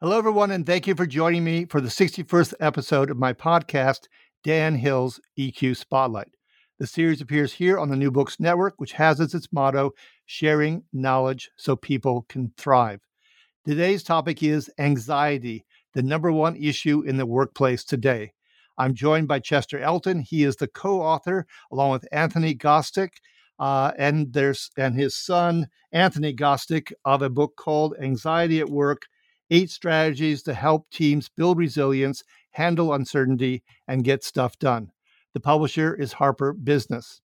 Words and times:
Hello, 0.00 0.16
everyone, 0.16 0.52
and 0.52 0.64
thank 0.64 0.86
you 0.86 0.94
for 0.94 1.06
joining 1.06 1.42
me 1.42 1.64
for 1.64 1.80
the 1.80 1.88
61st 1.88 2.54
episode 2.60 3.10
of 3.10 3.16
my 3.16 3.32
podcast, 3.32 4.06
Dan 4.44 4.76
Hill's 4.76 5.18
EQ 5.36 5.76
Spotlight. 5.76 6.28
The 6.78 6.86
series 6.86 7.20
appears 7.20 7.54
here 7.54 7.80
on 7.80 7.88
the 7.88 7.96
New 7.96 8.12
Books 8.12 8.38
Network, 8.38 8.74
which 8.76 8.92
has 8.92 9.20
as 9.20 9.34
its 9.34 9.52
motto, 9.52 9.90
sharing 10.24 10.84
knowledge 10.92 11.50
so 11.56 11.74
people 11.74 12.26
can 12.28 12.52
thrive. 12.56 13.00
Today's 13.66 14.04
topic 14.04 14.40
is 14.40 14.70
anxiety, 14.78 15.66
the 15.94 16.02
number 16.04 16.30
one 16.30 16.54
issue 16.54 17.00
in 17.00 17.16
the 17.16 17.26
workplace 17.26 17.82
today. 17.82 18.34
I'm 18.78 18.94
joined 18.94 19.26
by 19.26 19.40
Chester 19.40 19.80
Elton. 19.80 20.20
He 20.20 20.44
is 20.44 20.54
the 20.54 20.68
co 20.68 21.02
author, 21.02 21.44
along 21.72 21.90
with 21.90 22.06
Anthony 22.12 22.54
Gostick. 22.54 23.14
Uh, 23.58 23.90
and 23.98 24.32
there's 24.32 24.70
and 24.78 24.94
his 24.94 25.16
son 25.16 25.66
Anthony 25.90 26.32
Gostick 26.32 26.92
of 27.04 27.20
a 27.20 27.28
book 27.28 27.56
called 27.56 27.96
Anxiety 28.00 28.60
at 28.60 28.68
Work 28.68 29.08
eight 29.50 29.70
strategies 29.70 30.42
to 30.44 30.54
help 30.54 30.90
teams 30.90 31.28
build 31.28 31.58
resilience, 31.58 32.24
handle 32.52 32.92
uncertainty, 32.92 33.62
and 33.86 34.04
get 34.04 34.24
stuff 34.24 34.58
done. 34.58 34.90
The 35.34 35.40
publisher 35.40 35.94
is 35.94 36.14
Harper 36.14 36.52
Business. 36.52 37.20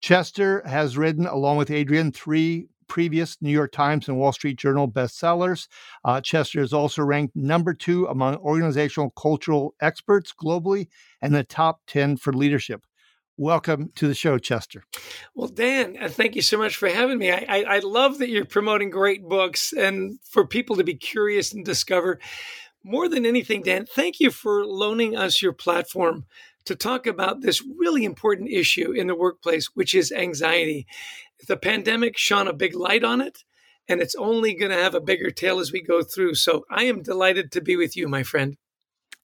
Chester 0.00 0.62
has 0.66 0.96
written, 0.96 1.26
along 1.26 1.56
with 1.56 1.70
Adrian, 1.70 2.12
three 2.12 2.68
previous 2.88 3.36
New 3.40 3.50
York 3.50 3.72
Times 3.72 4.08
and 4.08 4.18
Wall 4.18 4.32
Street 4.32 4.58
Journal 4.58 4.88
bestsellers. 4.90 5.68
Uh, 6.04 6.20
Chester 6.20 6.60
is 6.60 6.72
also 6.72 7.02
ranked 7.02 7.36
number 7.36 7.74
two 7.74 8.06
among 8.06 8.36
organizational 8.36 9.10
cultural 9.10 9.74
experts 9.80 10.32
globally 10.32 10.88
and 11.20 11.34
the 11.34 11.44
top 11.44 11.80
10 11.86 12.16
for 12.16 12.32
leadership. 12.32 12.82
Welcome 13.40 13.92
to 13.94 14.08
the 14.08 14.16
show, 14.16 14.36
Chester. 14.38 14.82
Well, 15.32 15.46
Dan, 15.46 15.96
uh, 16.00 16.08
thank 16.08 16.34
you 16.34 16.42
so 16.42 16.58
much 16.58 16.74
for 16.74 16.88
having 16.88 17.18
me. 17.18 17.30
I, 17.30 17.46
I, 17.48 17.62
I, 17.76 17.78
love 17.78 18.18
that 18.18 18.30
you're 18.30 18.44
promoting 18.44 18.90
great 18.90 19.22
books 19.22 19.72
and 19.72 20.18
for 20.24 20.44
people 20.44 20.74
to 20.74 20.82
be 20.82 20.96
curious 20.96 21.52
and 21.52 21.64
discover. 21.64 22.18
More 22.82 23.08
than 23.08 23.24
anything, 23.24 23.62
Dan, 23.62 23.86
thank 23.86 24.18
you 24.18 24.32
for 24.32 24.66
loaning 24.66 25.16
us 25.16 25.40
your 25.40 25.52
platform 25.52 26.26
to 26.64 26.74
talk 26.74 27.06
about 27.06 27.40
this 27.40 27.62
really 27.78 28.04
important 28.04 28.50
issue 28.50 28.90
in 28.90 29.06
the 29.06 29.14
workplace, 29.14 29.70
which 29.72 29.94
is 29.94 30.10
anxiety. 30.10 30.88
The 31.46 31.56
pandemic 31.56 32.18
shone 32.18 32.48
a 32.48 32.52
big 32.52 32.74
light 32.74 33.04
on 33.04 33.20
it, 33.20 33.44
and 33.86 34.00
it's 34.00 34.16
only 34.16 34.52
going 34.52 34.72
to 34.72 34.82
have 34.82 34.96
a 34.96 35.00
bigger 35.00 35.30
tail 35.30 35.60
as 35.60 35.70
we 35.70 35.80
go 35.80 36.02
through. 36.02 36.34
So 36.34 36.64
I 36.68 36.86
am 36.86 37.02
delighted 37.02 37.52
to 37.52 37.60
be 37.60 37.76
with 37.76 37.96
you, 37.96 38.08
my 38.08 38.24
friend. 38.24 38.56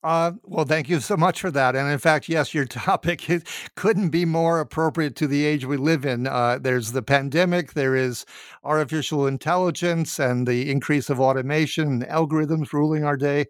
Uh, 0.04 0.32
well, 0.42 0.66
thank 0.66 0.90
you 0.90 1.00
so 1.00 1.16
much 1.16 1.40
for 1.40 1.50
that. 1.50 1.74
And 1.74 1.90
in 1.90 1.98
fact, 1.98 2.28
yes, 2.28 2.52
your 2.52 2.64
topic 2.66 3.26
couldn't 3.74 4.10
be 4.10 4.26
more 4.26 4.60
appropriate 4.60 5.16
to 5.16 5.26
the 5.26 5.46
age 5.46 5.64
we 5.64 5.78
live 5.78 6.04
in. 6.04 6.26
Uh, 6.26 6.58
there's 6.60 6.92
the 6.92 7.02
pandemic, 7.02 7.72
there 7.72 7.96
is 7.96 8.26
artificial 8.64 9.26
intelligence, 9.26 10.20
and 10.20 10.46
the 10.46 10.70
increase 10.70 11.08
of 11.08 11.20
automation 11.20 11.88
and 11.88 12.02
algorithms 12.04 12.74
ruling 12.74 13.02
our 13.04 13.16
day. 13.16 13.46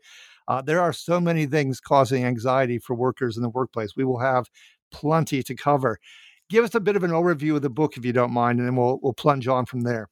Uh, 0.46 0.62
there 0.62 0.80
are 0.80 0.92
so 0.92 1.20
many 1.20 1.44
things 1.46 1.80
causing 1.80 2.24
anxiety 2.24 2.78
for 2.78 2.94
workers 2.94 3.36
in 3.36 3.42
the 3.42 3.50
workplace. 3.50 3.96
We 3.96 4.04
will 4.04 4.20
have 4.20 4.46
plenty 4.92 5.42
to 5.42 5.56
cover. 5.56 5.98
Give 6.50 6.64
us 6.64 6.74
a 6.76 6.80
bit 6.80 6.94
of 6.94 7.02
an 7.02 7.10
overview 7.10 7.56
of 7.56 7.62
the 7.62 7.70
book, 7.70 7.96
if 7.96 8.04
you 8.04 8.12
don't 8.12 8.32
mind, 8.32 8.60
and 8.60 8.68
then 8.68 8.76
we'll 8.76 9.00
we'll 9.02 9.14
plunge 9.14 9.48
on 9.48 9.66
from 9.66 9.80
there. 9.80 10.08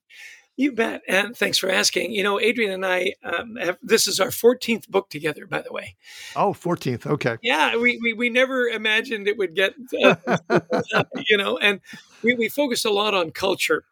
You 0.63 0.71
bet. 0.71 1.03
And 1.09 1.37
thanks 1.37 1.59
for 1.59 1.69
asking. 1.69 2.13
You 2.13 2.23
know, 2.23 2.39
Adrian 2.39 2.71
and 2.71 2.87
I 2.87 3.15
um, 3.25 3.57
have, 3.57 3.79
this 3.83 4.07
is 4.07 4.21
our 4.21 4.29
14th 4.29 4.89
book 4.89 5.11
together, 5.11 5.45
by 5.45 5.61
the 5.61 5.73
way. 5.73 5.97
Oh, 6.37 6.53
14th. 6.53 7.05
Okay. 7.05 7.37
Yeah. 7.43 7.77
We, 7.77 7.99
we, 8.01 8.13
we 8.13 8.31
never 8.31 8.69
imagined 8.69 9.27
it 9.27 9.37
would 9.37 9.57
get, 9.57 9.75
uh, 10.05 10.15
you 11.29 11.37
know, 11.37 11.59
and 11.59 11.81
we, 12.23 12.35
we 12.35 12.49
focused 12.49 12.85
a 12.85 12.93
lot 12.93 13.13
on 13.13 13.33
culture. 13.33 13.83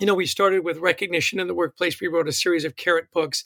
You 0.00 0.06
know, 0.06 0.14
we 0.14 0.26
started 0.26 0.64
with 0.64 0.78
recognition 0.78 1.38
in 1.38 1.46
the 1.46 1.54
workplace. 1.54 2.00
We 2.00 2.08
wrote 2.08 2.26
a 2.26 2.32
series 2.32 2.64
of 2.64 2.74
carrot 2.74 3.12
books 3.12 3.44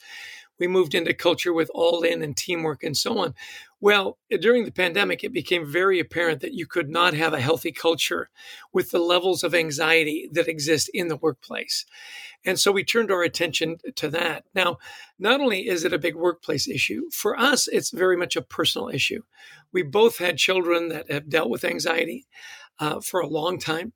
we 0.59 0.67
moved 0.67 0.95
into 0.95 1.15
culture 1.15 1.53
with 1.53 1.71
all 1.75 2.03
in 2.03 2.23
and 2.23 2.37
teamwork 2.37 2.83
and 2.83 2.97
so 2.97 3.19
on. 3.19 3.35
Well, 3.81 4.19
during 4.41 4.65
the 4.65 4.73
pandemic, 4.73 5.23
it 5.23 5.33
became 5.33 5.65
very 5.65 6.01
apparent 6.01 6.41
that 6.41 6.53
you 6.53 6.67
could 6.67 6.89
not 6.89 7.15
have 7.15 7.33
a 7.33 7.41
healthy 7.41 7.71
culture 7.71 8.29
with 8.73 8.91
the 8.91 8.99
levels 8.99 9.45
of 9.45 9.55
anxiety 9.55 10.29
that 10.33 10.49
exist 10.49 10.91
in 10.93 11.07
the 11.07 11.17
workplace. 11.17 11.87
And 12.45 12.59
so 12.59 12.73
we 12.73 12.83
turned 12.83 13.13
our 13.13 13.23
attention 13.23 13.77
to 13.95 14.09
that. 14.09 14.45
Now, 14.53 14.79
not 15.19 15.41
only 15.41 15.69
is 15.69 15.85
it 15.85 15.93
a 15.93 15.99
big 15.99 16.17
workplace 16.17 16.67
issue, 16.69 17.03
for 17.13 17.39
us, 17.39 17.69
it's 17.69 17.91
very 17.91 18.17
much 18.17 18.35
a 18.35 18.43
personal 18.43 18.89
issue. 18.89 19.23
We 19.73 19.83
both 19.83 20.19
had 20.19 20.39
children 20.39 20.89
that 20.89 21.11
have 21.11 21.29
dealt 21.29 21.51
with 21.51 21.65
anxiety 21.65 22.27
uh, 22.81 23.01
for 23.01 23.21
a 23.21 23.29
long 23.29 23.61
time, 23.61 23.93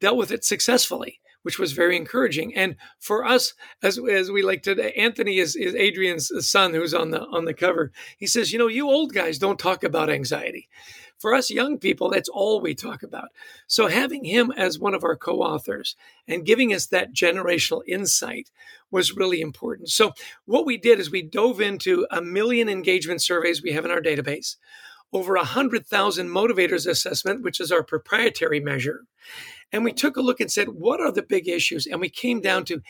dealt 0.00 0.16
with 0.16 0.32
it 0.32 0.44
successfully 0.44 1.19
which 1.42 1.58
was 1.58 1.72
very 1.72 1.96
encouraging. 1.96 2.54
And 2.54 2.76
for 2.98 3.24
us, 3.24 3.54
as 3.82 3.98
as 4.10 4.30
we 4.30 4.42
like 4.42 4.62
to, 4.64 4.98
Anthony 4.98 5.38
is, 5.38 5.56
is 5.56 5.74
Adrian's 5.74 6.30
son, 6.46 6.74
who's 6.74 6.94
on 6.94 7.10
the 7.10 7.22
on 7.26 7.44
the 7.44 7.54
cover. 7.54 7.92
He 8.16 8.26
says, 8.26 8.52
you 8.52 8.58
know, 8.58 8.68
you 8.68 8.88
old 8.88 9.12
guys 9.12 9.38
don't 9.38 9.58
talk 9.58 9.84
about 9.84 10.10
anxiety. 10.10 10.68
For 11.18 11.34
us 11.34 11.50
young 11.50 11.78
people, 11.78 12.08
that's 12.08 12.30
all 12.30 12.62
we 12.62 12.74
talk 12.74 13.02
about. 13.02 13.28
So 13.66 13.88
having 13.88 14.24
him 14.24 14.50
as 14.56 14.78
one 14.78 14.94
of 14.94 15.04
our 15.04 15.16
co-authors 15.16 15.94
and 16.26 16.46
giving 16.46 16.72
us 16.72 16.86
that 16.86 17.12
generational 17.12 17.82
insight 17.86 18.50
was 18.90 19.14
really 19.14 19.42
important. 19.42 19.90
So 19.90 20.12
what 20.46 20.64
we 20.64 20.78
did 20.78 20.98
is 20.98 21.10
we 21.10 21.20
dove 21.20 21.60
into 21.60 22.06
a 22.10 22.22
million 22.22 22.70
engagement 22.70 23.20
surveys 23.20 23.62
we 23.62 23.72
have 23.72 23.84
in 23.84 23.90
our 23.90 24.00
database 24.00 24.56
over 25.12 25.34
100,000 25.34 26.28
motivators 26.28 26.86
assessment, 26.86 27.42
which 27.42 27.60
is 27.60 27.72
our 27.72 27.82
proprietary 27.82 28.60
measure. 28.60 29.04
And 29.72 29.84
we 29.84 29.92
took 29.92 30.16
a 30.16 30.22
look 30.22 30.40
and 30.40 30.50
said, 30.50 30.68
what 30.68 31.00
are 31.00 31.12
the 31.12 31.22
big 31.22 31.48
issues? 31.48 31.86
And 31.86 32.00
we 32.00 32.08
came 32.08 32.40
down 32.40 32.64
to 32.66 32.82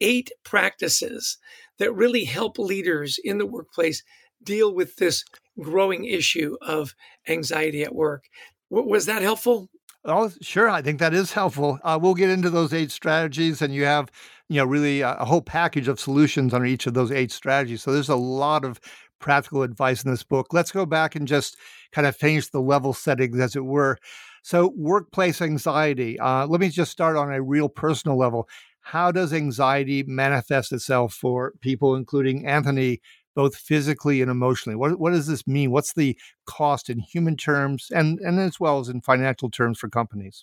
eight 0.00 0.30
practices 0.44 1.38
that 1.78 1.94
really 1.94 2.24
help 2.24 2.58
leaders 2.58 3.18
in 3.22 3.38
the 3.38 3.46
workplace 3.46 4.02
deal 4.42 4.72
with 4.72 4.96
this 4.96 5.24
growing 5.60 6.04
issue 6.04 6.56
of 6.60 6.94
anxiety 7.28 7.82
at 7.82 7.94
work. 7.94 8.24
Was 8.70 9.06
that 9.06 9.22
helpful? 9.22 9.68
Oh, 10.04 10.30
sure. 10.40 10.70
I 10.70 10.80
think 10.80 11.00
that 11.00 11.12
is 11.12 11.32
helpful. 11.32 11.78
Uh, 11.82 11.98
we'll 12.00 12.14
get 12.14 12.30
into 12.30 12.50
those 12.50 12.72
eight 12.72 12.90
strategies, 12.90 13.60
and 13.60 13.74
you 13.74 13.84
have, 13.84 14.10
you 14.48 14.56
know, 14.56 14.64
really 14.64 15.00
a, 15.00 15.14
a 15.14 15.24
whole 15.24 15.42
package 15.42 15.88
of 15.88 15.98
solutions 15.98 16.54
under 16.54 16.66
each 16.66 16.86
of 16.86 16.94
those 16.94 17.10
eight 17.10 17.32
strategies. 17.32 17.82
So 17.82 17.92
there's 17.92 18.08
a 18.08 18.16
lot 18.16 18.64
of 18.64 18.80
practical 19.18 19.62
advice 19.62 20.04
in 20.04 20.10
this 20.10 20.22
book. 20.22 20.52
Let's 20.52 20.72
go 20.72 20.86
back 20.86 21.14
and 21.14 21.26
just 21.26 21.56
kind 21.92 22.06
of 22.06 22.16
finish 22.16 22.48
the 22.48 22.60
level 22.60 22.92
settings, 22.92 23.38
as 23.38 23.56
it 23.56 23.64
were. 23.64 23.98
So, 24.42 24.72
workplace 24.76 25.42
anxiety. 25.42 26.18
Uh, 26.18 26.46
let 26.46 26.60
me 26.60 26.68
just 26.68 26.92
start 26.92 27.16
on 27.16 27.32
a 27.32 27.42
real 27.42 27.68
personal 27.68 28.16
level. 28.16 28.48
How 28.80 29.12
does 29.12 29.32
anxiety 29.32 30.02
manifest 30.04 30.72
itself 30.72 31.12
for 31.12 31.52
people, 31.60 31.94
including 31.94 32.46
Anthony, 32.46 33.00
both 33.34 33.54
physically 33.54 34.22
and 34.22 34.30
emotionally? 34.30 34.76
What, 34.76 34.98
what 34.98 35.12
does 35.12 35.26
this 35.26 35.46
mean? 35.46 35.70
What's 35.70 35.92
the 35.92 36.18
cost 36.46 36.88
in 36.88 36.98
human 36.98 37.36
terms 37.36 37.88
and, 37.94 38.18
and 38.20 38.40
as 38.40 38.58
well 38.58 38.80
as 38.80 38.88
in 38.88 39.00
financial 39.00 39.50
terms 39.50 39.78
for 39.78 39.88
companies? 39.88 40.42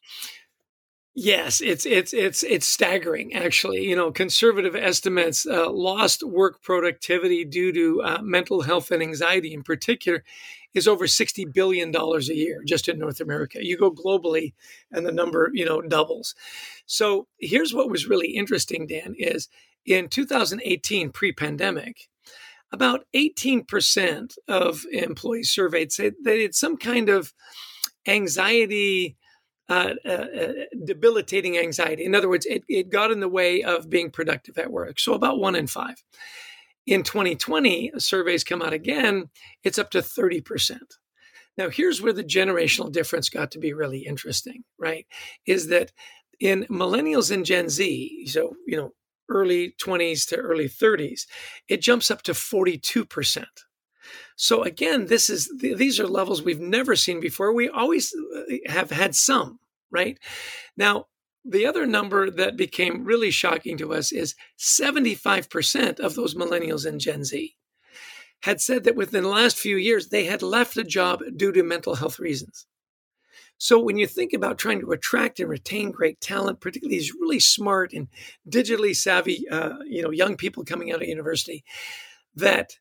Yes, 1.17 1.61
it's 1.61 1.85
it's 1.85 2.13
it's 2.13 2.43
it's 2.43 2.67
staggering. 2.67 3.33
Actually, 3.33 3.85
you 3.87 3.95
know, 3.95 4.11
conservative 4.11 4.75
estimates 4.75 5.45
uh, 5.45 5.71
lost 5.71 6.23
work 6.23 6.61
productivity 6.61 7.45
due 7.45 7.71
to 7.71 8.01
uh, 8.03 8.21
mental 8.21 8.63
health 8.63 8.91
and 8.91 9.01
anxiety, 9.01 9.53
in 9.53 9.63
particular, 9.63 10.25
is 10.73 10.89
over 10.89 11.07
sixty 11.07 11.45
billion 11.45 11.89
dollars 11.89 12.29
a 12.29 12.35
year 12.35 12.61
just 12.67 12.89
in 12.89 12.99
North 12.99 13.21
America. 13.21 13.59
You 13.65 13.77
go 13.77 13.91
globally, 13.91 14.53
and 14.91 15.05
the 15.05 15.11
number 15.13 15.49
you 15.53 15.63
know 15.63 15.81
doubles. 15.81 16.35
So 16.85 17.27
here's 17.39 17.73
what 17.73 17.89
was 17.89 18.07
really 18.07 18.31
interesting, 18.31 18.85
Dan, 18.85 19.15
is 19.17 19.47
in 19.85 20.09
2018, 20.09 21.11
pre-pandemic, 21.11 22.09
about 22.71 23.05
18% 23.15 24.37
of 24.47 24.85
employees 24.91 25.51
surveyed 25.51 25.91
said 25.93 26.15
they 26.23 26.41
had 26.43 26.55
some 26.55 26.77
kind 26.77 27.09
of 27.09 27.33
anxiety 28.07 29.17
uh, 29.69 29.93
uh, 30.05 30.09
uh, 30.09 30.53
debilitating 30.83 31.57
anxiety. 31.57 32.05
In 32.05 32.13
other 32.13 32.29
words, 32.29 32.45
it, 32.45 32.63
it 32.67 32.89
got 32.89 33.11
in 33.11 33.19
the 33.19 33.29
way 33.29 33.63
of 33.63 33.89
being 33.89 34.11
productive 34.11 34.57
at 34.57 34.71
work. 34.71 34.99
So 34.99 35.13
about 35.13 35.39
one 35.39 35.55
in 35.55 35.67
five. 35.67 36.03
In 36.85 37.01
2020, 37.01 37.93
surveys 37.97 38.43
come 38.43 38.61
out 38.61 38.73
again, 38.73 39.29
it's 39.63 39.79
up 39.79 39.89
to 39.91 39.99
30%. 39.99 40.77
Now, 41.57 41.69
here's 41.69 42.01
where 42.01 42.13
the 42.13 42.23
generational 42.23 42.91
difference 42.91 43.29
got 43.29 43.49
to 43.51 43.59
be 43.59 43.73
really 43.73 44.05
interesting, 44.05 44.63
right? 44.77 45.07
Is 45.47 45.67
that 45.69 45.91
in 46.39 46.65
millennials 46.69 47.31
and 47.31 47.45
Gen 47.45 47.69
Z, 47.69 48.27
so, 48.27 48.55
you 48.67 48.77
know, 48.77 48.91
early 49.29 49.73
20s 49.81 50.27
to 50.27 50.35
early 50.35 50.69
30s, 50.69 51.25
it 51.67 51.81
jumps 51.81 52.11
up 52.11 52.21
to 52.23 52.33
42%. 52.33 53.45
So 54.35 54.63
again, 54.63 55.07
this 55.07 55.29
is 55.29 55.51
these 55.57 55.99
are 55.99 56.07
levels 56.07 56.41
we've 56.41 56.59
never 56.59 56.95
seen 56.95 57.19
before. 57.19 57.53
We 57.53 57.69
always 57.69 58.13
uh, 58.13 58.55
have 58.67 58.91
had 58.91 59.15
some, 59.15 59.59
right? 59.91 60.19
Now, 60.75 61.07
the 61.43 61.65
other 61.65 61.85
number 61.85 62.29
that 62.31 62.57
became 62.57 63.05
really 63.05 63.31
shocking 63.31 63.77
to 63.77 63.93
us 63.93 64.11
is 64.11 64.35
75% 64.57 65.99
of 65.99 66.15
those 66.15 66.33
millennials 66.33 66.85
and 66.85 66.99
Gen 66.99 67.23
Z 67.23 67.55
had 68.41 68.61
said 68.61 68.83
that 68.83 68.95
within 68.95 69.23
the 69.23 69.29
last 69.29 69.57
few 69.57 69.77
years 69.77 70.09
they 70.09 70.25
had 70.25 70.41
left 70.41 70.77
a 70.77 70.83
job 70.83 71.21
due 71.35 71.51
to 71.51 71.63
mental 71.63 71.95
health 71.95 72.19
reasons. 72.19 72.65
So 73.57 73.79
when 73.79 73.97
you 73.97 74.05
think 74.05 74.33
about 74.33 74.57
trying 74.57 74.81
to 74.81 74.91
attract 74.91 75.39
and 75.39 75.49
retain 75.49 75.91
great 75.91 76.19
talent, 76.19 76.59
particularly 76.59 76.97
these 76.97 77.13
really 77.13 77.39
smart 77.39 77.93
and 77.93 78.07
digitally 78.49 78.95
savvy, 78.95 79.47
uh, 79.49 79.77
you 79.85 80.01
know, 80.01 80.11
young 80.11 80.35
people 80.35 80.65
coming 80.65 80.91
out 80.91 81.01
of 81.01 81.07
university, 81.07 81.63
that 82.35 82.77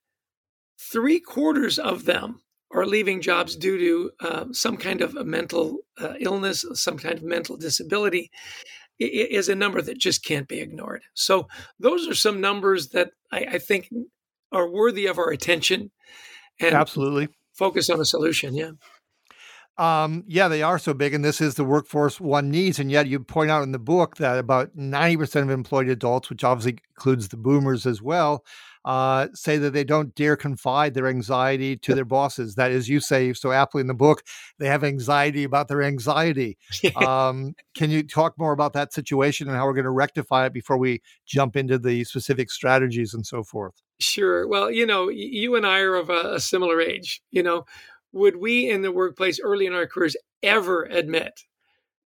three 0.78 1.20
quarters 1.20 1.78
of 1.78 2.04
them 2.04 2.40
are 2.70 2.86
leaving 2.86 3.20
jobs 3.20 3.56
due 3.56 3.78
to 3.78 4.26
uh, 4.26 4.44
some 4.52 4.76
kind 4.76 5.00
of 5.00 5.16
a 5.16 5.24
mental 5.24 5.78
uh, 6.00 6.14
illness, 6.18 6.64
some 6.72 6.98
kind 6.98 7.16
of 7.16 7.22
mental 7.22 7.56
disability, 7.56 8.30
is 8.98 9.48
a 9.48 9.54
number 9.54 9.82
that 9.82 9.98
just 9.98 10.24
can't 10.24 10.48
be 10.48 10.60
ignored. 10.60 11.02
So 11.14 11.48
those 11.78 12.08
are 12.08 12.14
some 12.14 12.40
numbers 12.40 12.88
that 12.88 13.10
I, 13.32 13.46
I 13.52 13.58
think 13.58 13.90
are 14.52 14.68
worthy 14.68 15.06
of 15.06 15.18
our 15.18 15.30
attention. 15.30 15.90
And 16.60 16.74
absolutely 16.74 17.28
focus 17.52 17.90
on 17.90 18.00
a 18.00 18.04
solution. 18.04 18.54
Yeah. 18.54 18.72
Um, 19.76 20.24
yeah, 20.28 20.46
they 20.48 20.62
are 20.62 20.78
so 20.78 20.94
big, 20.94 21.14
and 21.14 21.24
this 21.24 21.40
is 21.40 21.56
the 21.56 21.64
workforce 21.64 22.20
one 22.20 22.50
needs. 22.50 22.78
And 22.78 22.90
yet, 22.90 23.08
you 23.08 23.18
point 23.20 23.50
out 23.50 23.64
in 23.64 23.72
the 23.72 23.78
book 23.78 24.16
that 24.18 24.38
about 24.38 24.76
90% 24.76 25.42
of 25.42 25.50
employed 25.50 25.88
adults, 25.88 26.30
which 26.30 26.44
obviously 26.44 26.78
includes 26.96 27.28
the 27.28 27.36
boomers 27.36 27.84
as 27.84 28.00
well, 28.00 28.44
uh, 28.84 29.28
say 29.34 29.56
that 29.56 29.72
they 29.72 29.82
don't 29.82 30.14
dare 30.14 30.36
confide 30.36 30.94
their 30.94 31.08
anxiety 31.08 31.76
to 31.78 31.94
their 31.94 32.04
bosses. 32.04 32.54
That, 32.54 32.70
as 32.70 32.88
you 32.88 33.00
say 33.00 33.32
so 33.32 33.50
aptly 33.50 33.80
in 33.80 33.86
the 33.86 33.94
book, 33.94 34.22
they 34.58 34.68
have 34.68 34.84
anxiety 34.84 35.42
about 35.42 35.68
their 35.68 35.82
anxiety. 35.82 36.56
um, 36.96 37.54
can 37.74 37.90
you 37.90 38.02
talk 38.02 38.38
more 38.38 38.52
about 38.52 38.74
that 38.74 38.92
situation 38.92 39.48
and 39.48 39.56
how 39.56 39.66
we're 39.66 39.74
going 39.74 39.84
to 39.84 39.90
rectify 39.90 40.46
it 40.46 40.52
before 40.52 40.78
we 40.78 41.02
jump 41.26 41.56
into 41.56 41.78
the 41.78 42.04
specific 42.04 42.50
strategies 42.50 43.14
and 43.14 43.26
so 43.26 43.42
forth? 43.42 43.74
Sure. 44.00 44.46
Well, 44.46 44.70
you 44.70 44.86
know, 44.86 45.08
you 45.08 45.56
and 45.56 45.66
I 45.66 45.78
are 45.80 45.94
of 45.94 46.10
a, 46.10 46.34
a 46.34 46.40
similar 46.40 46.80
age. 46.80 47.22
You 47.30 47.42
know, 47.42 47.64
would 48.14 48.36
we 48.36 48.70
in 48.70 48.82
the 48.82 48.92
workplace 48.92 49.40
early 49.40 49.66
in 49.66 49.74
our 49.74 49.86
careers 49.86 50.16
ever 50.42 50.84
admit 50.84 51.42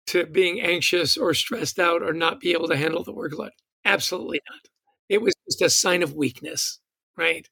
to 0.07 0.25
being 0.25 0.61
anxious 0.61 1.17
or 1.17 1.33
stressed 1.33 1.79
out 1.79 2.03
or 2.03 2.13
not 2.13 2.39
be 2.39 2.51
able 2.53 2.67
to 2.67 2.77
handle 2.77 3.03
the 3.03 3.13
workload? 3.13 3.51
Absolutely 3.85 4.41
not. 4.49 4.61
It 5.09 5.21
was 5.21 5.33
just 5.47 5.61
a 5.61 5.69
sign 5.69 6.03
of 6.03 6.15
weakness, 6.15 6.79
right? 7.17 7.47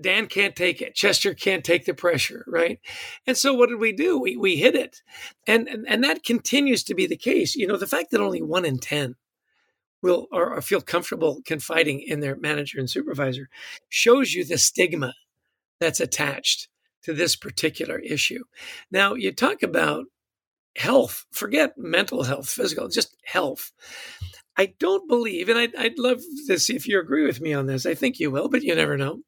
Dan 0.00 0.26
can't 0.26 0.56
take 0.56 0.82
it. 0.82 0.94
Chester 0.94 1.34
can't 1.34 1.64
take 1.64 1.84
the 1.86 1.94
pressure, 1.94 2.44
right? 2.46 2.78
And 3.26 3.36
so 3.36 3.54
what 3.54 3.68
did 3.68 3.78
we 3.80 3.92
do? 3.92 4.18
We 4.20 4.36
we 4.36 4.56
hid 4.56 4.74
it. 4.74 5.02
And 5.46 5.68
and, 5.68 5.86
and 5.88 6.04
that 6.04 6.24
continues 6.24 6.84
to 6.84 6.94
be 6.94 7.06
the 7.06 7.16
case. 7.16 7.56
You 7.56 7.66
know, 7.66 7.76
the 7.76 7.86
fact 7.86 8.10
that 8.10 8.20
only 8.20 8.42
one 8.42 8.64
in 8.64 8.78
10 8.78 9.16
will 10.02 10.28
or, 10.32 10.54
or 10.54 10.62
feel 10.62 10.80
comfortable 10.80 11.40
confiding 11.44 12.00
in 12.00 12.20
their 12.20 12.36
manager 12.36 12.78
and 12.78 12.90
supervisor 12.90 13.48
shows 13.88 14.34
you 14.34 14.44
the 14.44 14.58
stigma 14.58 15.14
that's 15.80 16.00
attached 16.00 16.68
to 17.04 17.12
this 17.12 17.36
particular 17.36 17.98
issue. 17.98 18.44
Now, 18.90 19.14
you 19.14 19.32
talk 19.32 19.62
about 19.62 20.06
health, 20.76 21.26
forget 21.32 21.78
mental 21.78 22.24
health, 22.24 22.50
physical, 22.50 22.88
just 22.88 23.16
health. 23.24 23.72
I 24.56 24.74
don't 24.78 25.08
believe, 25.08 25.48
and 25.48 25.58
I'd, 25.58 25.74
I'd 25.76 25.98
love 25.98 26.20
to 26.48 26.58
see 26.58 26.76
if 26.76 26.86
you 26.86 27.00
agree 27.00 27.24
with 27.26 27.40
me 27.40 27.52
on 27.54 27.66
this. 27.66 27.86
I 27.86 27.94
think 27.94 28.20
you 28.20 28.30
will, 28.30 28.48
but 28.48 28.62
you 28.62 28.74
never 28.74 28.96
know. 28.96 29.20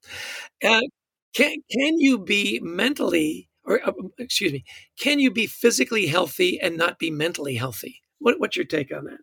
Uh, 0.65 0.81
can 1.35 1.57
can 1.71 1.99
you 1.99 2.19
be 2.19 2.61
mentally, 2.63 3.49
or 3.65 3.81
uh, 3.87 3.93
excuse 4.19 4.53
me, 4.53 4.65
can 4.99 5.21
you 5.21 5.31
be 5.31 5.47
physically 5.47 6.07
healthy 6.07 6.61
and 6.61 6.77
not 6.77 6.99
be 6.99 7.11
mentally 7.11 7.57
healthy? 7.57 8.03
What, 8.19 8.41
what's 8.41 8.57
your 8.57 8.67
take 8.67 8.95
on 8.95 9.05
that? 9.07 9.21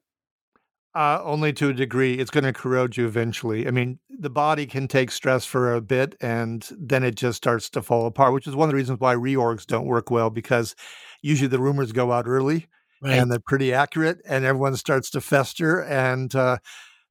Uh, 0.93 1.21
only 1.23 1.53
to 1.53 1.69
a 1.69 1.73
degree. 1.73 2.15
It's 2.15 2.31
going 2.31 2.43
to 2.43 2.51
corrode 2.51 2.97
you 2.97 3.05
eventually. 3.05 3.65
I 3.65 3.71
mean, 3.71 3.99
the 4.09 4.29
body 4.29 4.65
can 4.65 4.89
take 4.89 5.09
stress 5.09 5.45
for 5.45 5.73
a 5.73 5.79
bit 5.79 6.15
and 6.19 6.67
then 6.77 7.05
it 7.05 7.15
just 7.15 7.37
starts 7.37 7.69
to 7.69 7.81
fall 7.81 8.07
apart, 8.07 8.33
which 8.33 8.45
is 8.45 8.57
one 8.57 8.67
of 8.67 8.71
the 8.71 8.75
reasons 8.75 8.99
why 8.99 9.15
reorgs 9.15 9.65
don't 9.65 9.85
work 9.85 10.11
well 10.11 10.29
because 10.29 10.75
usually 11.21 11.47
the 11.47 11.59
rumors 11.59 11.93
go 11.93 12.11
out 12.11 12.27
early 12.27 12.67
right. 13.01 13.13
and 13.13 13.31
they're 13.31 13.39
pretty 13.39 13.73
accurate 13.73 14.19
and 14.25 14.43
everyone 14.43 14.75
starts 14.75 15.09
to 15.11 15.21
fester 15.21 15.81
and 15.81 16.35
uh, 16.35 16.57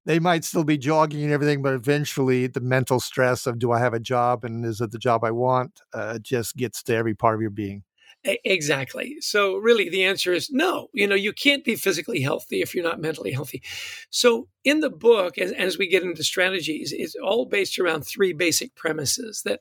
they 0.05 0.19
might 0.19 0.45
still 0.45 0.65
be 0.65 0.77
jogging 0.77 1.25
and 1.25 1.33
everything, 1.33 1.63
but 1.63 1.73
eventually 1.73 2.47
the 2.47 2.61
mental 2.61 3.01
stress 3.01 3.47
of 3.47 3.59
do 3.59 3.73
I 3.73 3.79
have 3.79 3.95
a 3.95 4.01
job 4.01 4.45
and 4.45 4.65
is 4.65 4.83
it 4.83 4.91
the 4.91 4.99
job 4.99 5.25
I 5.25 5.31
want 5.31 5.81
uh, 5.95 6.19
just 6.19 6.55
gets 6.57 6.83
to 6.83 6.95
every 6.95 7.15
part 7.15 7.35
of 7.35 7.41
your 7.41 7.51
being. 7.51 7.85
Exactly. 8.23 9.17
So 9.21 9.57
really 9.57 9.89
the 9.89 10.05
answer 10.05 10.33
is 10.33 10.51
no. 10.51 10.89
You 10.93 11.07
know, 11.07 11.15
you 11.15 11.33
can't 11.33 11.65
be 11.65 11.75
physically 11.75 12.21
healthy 12.21 12.61
if 12.61 12.75
you're 12.75 12.85
not 12.85 13.01
mentally 13.01 13.33
healthy. 13.33 13.63
So 14.11 14.49
in 14.63 14.81
the 14.81 14.91
book, 14.91 15.39
as, 15.39 15.53
as 15.53 15.79
we 15.79 15.89
get 15.89 16.03
into 16.03 16.23
strategies, 16.23 16.93
it's 16.93 17.15
all 17.15 17.47
based 17.47 17.79
around 17.79 18.03
three 18.03 18.35
basic 18.35 18.75
premises 18.75 19.41
that 19.47 19.61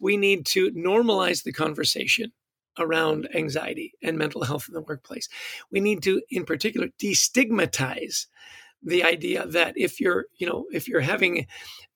we 0.00 0.16
need 0.16 0.46
to 0.46 0.70
normalize 0.70 1.42
the 1.42 1.52
conversation 1.52 2.32
around 2.78 3.28
anxiety 3.34 3.92
and 4.02 4.16
mental 4.16 4.44
health 4.44 4.66
in 4.68 4.74
the 4.74 4.80
workplace. 4.80 5.28
We 5.70 5.80
need 5.80 6.02
to, 6.04 6.22
in 6.30 6.46
particular, 6.46 6.88
destigmatize 6.98 8.26
the 8.82 9.04
idea 9.04 9.46
that 9.46 9.74
if 9.76 10.00
you're 10.00 10.26
you 10.36 10.46
know 10.46 10.66
if 10.72 10.86
you're 10.86 11.00
having 11.00 11.46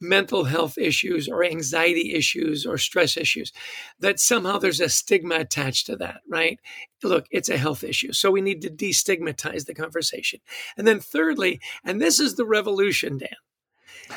mental 0.00 0.44
health 0.44 0.76
issues 0.76 1.28
or 1.28 1.44
anxiety 1.44 2.12
issues 2.12 2.66
or 2.66 2.76
stress 2.76 3.16
issues 3.16 3.52
that 4.00 4.18
somehow 4.18 4.58
there's 4.58 4.80
a 4.80 4.88
stigma 4.88 5.36
attached 5.36 5.86
to 5.86 5.96
that 5.96 6.20
right 6.28 6.58
look 7.02 7.26
it's 7.30 7.48
a 7.48 7.56
health 7.56 7.84
issue 7.84 8.12
so 8.12 8.30
we 8.30 8.40
need 8.40 8.60
to 8.60 8.70
destigmatize 8.70 9.66
the 9.66 9.74
conversation 9.74 10.40
and 10.76 10.86
then 10.86 10.98
thirdly 10.98 11.60
and 11.84 12.00
this 12.00 12.18
is 12.18 12.34
the 12.34 12.46
revolution 12.46 13.18
dan 13.18 13.28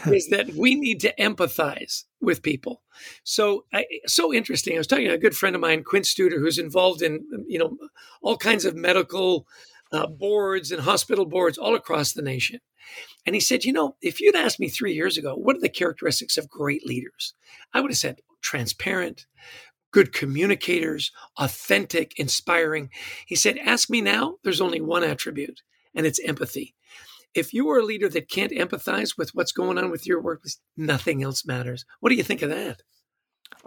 is 0.08 0.28
that 0.30 0.54
we 0.54 0.76
need 0.76 1.00
to 1.02 1.14
empathize 1.20 2.06
with 2.22 2.42
people. 2.42 2.82
So, 3.24 3.66
I, 3.74 3.86
so 4.08 4.34
interesting. 4.34 4.76
I 4.76 4.80
was 4.80 4.88
talking 4.88 5.08
to 5.08 5.14
a 5.14 5.20
good 5.20 5.36
friend 5.36 5.56
of 5.56 5.62
mine, 5.62 5.84
Quint 5.84 6.06
Studer, 6.06 6.40
who's 6.40 6.58
involved 6.58 7.02
in 7.02 7.24
you 7.48 7.60
know 7.60 7.78
all 8.22 8.38
kinds 8.38 8.66
of 8.66 8.76
medical 8.76 9.48
uh, 9.96 10.08
boards 10.08 10.72
and 10.72 10.82
hospital 10.82 11.26
boards 11.26 11.58
all 11.58 11.75
across 11.75 12.14
the 12.14 12.22
nation. 12.22 12.60
And 13.25 13.36
he 13.36 13.42
said, 13.42 13.66
You 13.66 13.74
know, 13.74 13.96
if 14.02 14.22
you'd 14.22 14.36
asked 14.36 14.60
me 14.60 14.70
three 14.70 14.94
years 14.94 15.18
ago, 15.18 15.36
what 15.36 15.56
are 15.56 15.62
the 15.62 15.70
characteristics 15.70 16.38
of 16.38 16.50
great 16.50 16.86
leaders? 16.86 17.34
I 17.74 17.82
would 17.82 17.92
have 17.92 17.98
said 17.98 18.22
transparent, 18.42 19.25
good 19.92 20.14
communicators, 20.14 21.12
authentic, 21.38 22.14
inspiring. 22.18 22.90
He 23.25 23.36
said, 23.36 23.58
Ask 23.58 23.90
me 23.90 24.02
now, 24.02 24.36
there's 24.44 24.62
only 24.62 24.82
one 24.82 25.04
attribute, 25.04 25.62
and 25.96 26.06
it's 26.06 26.20
empathy. 26.25 26.75
If 27.34 27.54
you 27.54 27.70
are 27.70 27.80
a 27.80 27.86
leader 27.86 28.08
that 28.10 28.30
can't 28.30 28.52
empathize 28.52 29.18
with 29.18 29.32
what's 29.34 29.52
going 29.52 29.78
on 29.78 29.92
with 29.92 30.08
your 30.08 30.22
workplace, 30.22 30.60
nothing 30.78 31.22
else 31.22 31.46
matters. 31.46 31.86
What 32.00 32.10
do 32.10 32.16
you 32.16 32.24
think 32.24 32.42
of 32.42 32.50
that? 32.50 32.82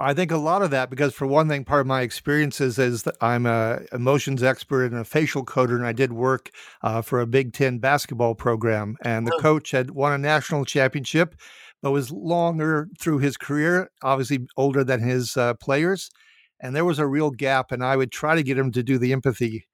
I 0.01 0.15
think 0.15 0.31
a 0.31 0.37
lot 0.37 0.63
of 0.63 0.71
that, 0.71 0.91
because 0.91 1.13
for 1.13 1.27
one 1.27 1.49
thing, 1.49 1.65
part 1.65 1.81
of 1.81 1.87
my 1.87 2.03
experiences 2.03 2.79
is 2.79 3.03
that 3.03 3.17
I'm 3.21 3.47
a 3.47 3.81
emotions 3.93 4.43
expert 4.43 4.93
and 4.93 5.01
a 5.01 5.05
facial 5.05 5.45
coder, 5.45 5.75
and 5.77 5.87
I 5.87 5.93
did 5.93 6.13
work 6.13 6.51
uh, 6.83 7.03
for 7.03 7.21
a 7.21 7.27
Big 7.27 7.53
Ten 7.53 7.79
basketball 7.79 8.35
program, 8.35 8.97
and 9.03 9.27
the 9.27 9.35
oh. 9.35 9.41
coach 9.41 9.73
had 9.73 9.91
won 9.91 10.13
a 10.13 10.19
national 10.19 10.65
championship, 10.65 11.35
but 11.83 11.91
was 11.91 12.11
longer 12.11 12.89
through 12.99 13.19
his 13.19 13.37
career, 13.37 13.91
obviously 14.03 14.47
older 14.57 14.85
than 14.85 15.01
his 15.01 15.37
uh, 15.37 15.55
players, 15.55 16.11
and 16.61 16.75
there 16.75 16.85
was 16.85 16.99
a 16.99 17.07
real 17.07 17.31
gap, 17.31 17.73
and 17.73 17.85
I 17.85 17.97
would 17.97 18.13
try 18.13 18.35
to 18.35 18.43
get 18.43 18.59
him 18.59 18.73
to 18.73 18.83
do 18.83 18.99
the 18.99 19.13
empathy 19.13 19.68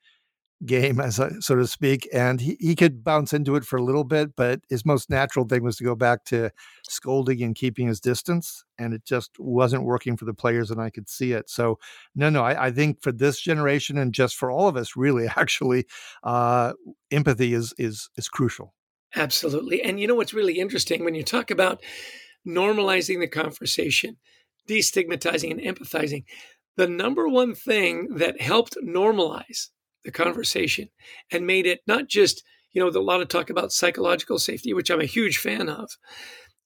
game, 0.66 1.00
as 1.00 1.18
a, 1.18 1.40
so 1.40 1.54
to 1.56 1.66
speak. 1.66 2.09
And 2.12 2.40
he, 2.40 2.56
he 2.61 2.75
could 2.75 3.04
bounce 3.04 3.33
into 3.33 3.56
it 3.56 3.64
for 3.64 3.76
a 3.76 3.85
little 3.85 4.04
bit, 4.04 4.37
but 4.37 4.61
his 4.68 4.85
most 4.85 5.11
natural 5.11 5.47
thing 5.47 5.62
was 5.62 5.76
to 5.76 5.85
go 5.85 5.94
back 5.94 6.25
to 6.26 6.50
scolding 6.88 7.42
and 7.42 7.54
keeping 7.54 7.87
his 7.87 8.00
distance. 8.00 8.64
And 8.78 8.94
it 8.94 9.04
just 9.04 9.33
wasn't 9.38 9.85
working 9.85 10.16
for 10.16 10.25
the 10.25 10.35
players, 10.35 10.71
and 10.71 10.80
I 10.80 10.90
could 10.90 11.09
see 11.09 11.33
it. 11.33 11.49
So, 11.49 11.78
no, 12.14 12.30
no, 12.30 12.42
I, 12.42 12.66
I 12.66 12.71
think 12.71 13.02
for 13.02 13.12
this 13.12 13.40
generation 13.40 13.99
and 13.99 14.12
just 14.12 14.37
for 14.37 14.50
all 14.50 14.68
of 14.68 14.76
us, 14.76 14.97
really, 14.97 15.26
actually, 15.37 15.87
uh, 16.23 16.73
empathy 17.11 17.54
is 17.54 17.73
is 17.78 18.09
is 18.16 18.28
crucial. 18.28 18.75
Absolutely. 19.16 19.83
And 19.83 20.00
you 20.00 20.09
know 20.09 20.16
what's 20.16 20.35
really 20.35 20.59
interesting 20.59 21.04
when 21.04 21.14
you 21.14 21.23
talk 21.23 21.50
about 21.50 21.80
normalizing 22.47 23.21
the 23.21 23.28
conversation, 23.28 24.16
destigmatizing 24.68 25.50
and 25.52 25.61
empathizing, 25.61 26.25
the 26.76 26.88
number 26.88 27.28
one 27.28 27.54
thing 27.54 28.09
that 28.16 28.40
helped 28.40 28.76
normalize 28.85 29.68
the 30.04 30.12
conversation 30.12 30.88
and 31.30 31.46
made 31.46 31.66
it 31.66 31.82
not 31.87 32.08
just, 32.08 32.42
you 32.73 32.80
know, 32.82 32.88
a 32.88 33.00
lot 33.00 33.20
of 33.20 33.28
talk 33.28 33.50
about 33.50 33.73
psychological 33.73 34.38
safety, 34.38 34.73
which 34.75 34.90
I'm 34.90 35.00
a 35.00 35.06
huge 35.06 35.38
fan 35.38 35.68
of, 35.68 35.90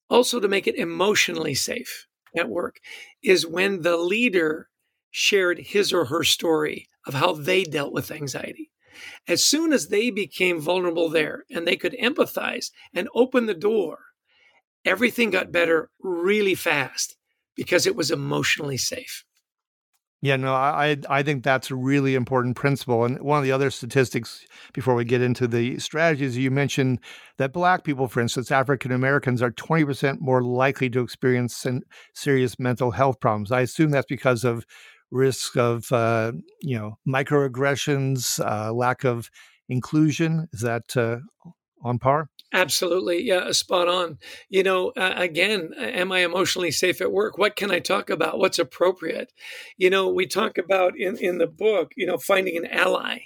also 0.09 0.39
to 0.39 0.47
make 0.47 0.67
it 0.67 0.75
emotionally 0.75 1.53
safe 1.53 2.07
at 2.37 2.49
work 2.49 2.79
is 3.23 3.45
when 3.47 3.81
the 3.81 3.97
leader 3.97 4.69
shared 5.11 5.59
his 5.59 5.91
or 5.91 6.05
her 6.05 6.23
story 6.23 6.87
of 7.05 7.15
how 7.15 7.33
they 7.33 7.63
dealt 7.63 7.93
with 7.93 8.11
anxiety. 8.11 8.71
As 9.27 9.45
soon 9.45 9.73
as 9.73 9.89
they 9.89 10.09
became 10.11 10.59
vulnerable 10.61 11.09
there 11.09 11.45
and 11.51 11.67
they 11.67 11.77
could 11.77 11.95
empathize 12.01 12.71
and 12.93 13.09
open 13.15 13.45
the 13.47 13.53
door, 13.55 13.99
everything 14.85 15.29
got 15.29 15.51
better 15.51 15.89
really 16.01 16.55
fast 16.55 17.17
because 17.55 17.87
it 17.87 17.95
was 17.95 18.11
emotionally 18.11 18.77
safe. 18.77 19.25
Yeah, 20.21 20.35
no, 20.35 20.53
I 20.53 20.97
I 21.09 21.23
think 21.23 21.43
that's 21.45 21.71
a 21.71 21.75
really 21.75 22.13
important 22.15 22.57
principle. 22.57 23.05
And 23.05 23.19
one 23.21 23.37
of 23.37 23.45
the 23.45 23.53
other 23.53 23.71
statistics 23.71 24.45
before 24.73 24.93
we 24.95 25.05
get 25.05 25.21
into 25.21 25.47
the 25.47 25.79
strategies, 25.79 26.37
you 26.37 26.51
mentioned 26.51 26.99
that 27.37 27.53
Black 27.53 27.85
people, 27.85 28.09
for 28.09 28.19
instance, 28.19 28.51
African 28.51 28.91
Americans, 28.91 29.41
are 29.41 29.51
twenty 29.51 29.85
percent 29.85 30.19
more 30.19 30.43
likely 30.43 30.89
to 30.89 30.99
experience 31.01 31.65
serious 32.13 32.59
mental 32.59 32.91
health 32.91 33.21
problems. 33.21 33.51
I 33.53 33.61
assume 33.61 33.91
that's 33.91 34.07
because 34.07 34.43
of 34.43 34.65
risk 35.09 35.55
of 35.55 35.89
uh, 35.93 36.33
you 36.61 36.77
know 36.77 36.97
microaggressions, 37.07 38.39
uh, 38.45 38.73
lack 38.73 39.05
of 39.05 39.29
inclusion. 39.69 40.49
Is 40.51 40.59
that 40.61 40.97
uh, 40.97 41.19
on 41.83 41.99
par? 41.99 42.29
Absolutely. 42.51 43.23
Yeah, 43.23 43.51
spot 43.51 43.87
on. 43.87 44.17
You 44.49 44.63
know, 44.63 44.89
uh, 44.97 45.13
again, 45.15 45.71
am 45.77 46.11
I 46.11 46.19
emotionally 46.19 46.71
safe 46.71 46.99
at 46.99 47.11
work? 47.11 47.37
What 47.37 47.55
can 47.55 47.69
I 47.69 47.79
talk 47.79 48.09
about? 48.09 48.39
What's 48.39 48.57
appropriate? 48.57 49.31
You 49.77 49.89
know, 49.91 50.09
we 50.09 50.25
talk 50.25 50.57
about 50.57 50.97
in, 50.97 51.15
in 51.17 51.37
the 51.37 51.47
book, 51.47 51.91
you 51.95 52.07
know, 52.07 52.17
finding 52.17 52.57
an 52.57 52.65
ally 52.65 53.19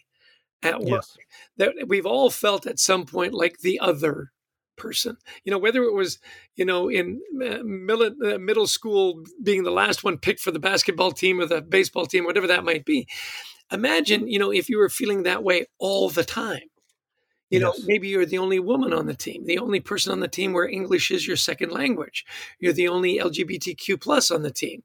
at 0.61 0.81
work. 0.81 1.05
Yes. 1.05 1.17
That 1.57 1.73
we've 1.87 2.05
all 2.05 2.29
felt 2.29 2.67
at 2.67 2.79
some 2.79 3.05
point 3.05 3.33
like 3.33 3.59
the 3.59 3.79
other 3.79 4.31
person. 4.75 5.17
You 5.45 5.51
know, 5.51 5.57
whether 5.57 5.83
it 5.83 5.93
was, 5.93 6.19
you 6.55 6.65
know, 6.65 6.89
in 6.89 7.21
uh, 7.41 7.59
middle, 7.63 8.11
uh, 8.25 8.37
middle 8.39 8.67
school 8.67 9.23
being 9.41 9.63
the 9.63 9.71
last 9.71 10.03
one 10.03 10.17
picked 10.17 10.41
for 10.41 10.51
the 10.51 10.59
basketball 10.59 11.13
team 11.13 11.39
or 11.39 11.45
the 11.45 11.61
baseball 11.61 12.07
team, 12.07 12.25
whatever 12.25 12.47
that 12.47 12.65
might 12.65 12.83
be. 12.83 13.07
Imagine, 13.71 14.27
you 14.27 14.37
know, 14.39 14.51
if 14.51 14.69
you 14.69 14.77
were 14.77 14.89
feeling 14.89 15.23
that 15.23 15.43
way 15.43 15.67
all 15.79 16.09
the 16.09 16.25
time 16.25 16.61
you 17.53 17.59
know, 17.59 17.75
maybe 17.85 18.07
you're 18.07 18.25
the 18.25 18.39
only 18.39 18.57
woman 18.59 18.93
on 18.93 19.05
the 19.05 19.13
team, 19.13 19.45
the 19.45 19.59
only 19.59 19.79
person 19.79 20.11
on 20.11 20.21
the 20.21 20.27
team 20.27 20.53
where 20.53 20.67
English 20.67 21.11
is 21.11 21.27
your 21.27 21.37
second 21.37 21.71
language. 21.71 22.25
You're 22.59 22.73
the 22.73 22.87
only 22.87 23.19
LGBTQ 23.19 24.01
plus 24.01 24.31
on 24.31 24.41
the 24.41 24.49
team. 24.49 24.81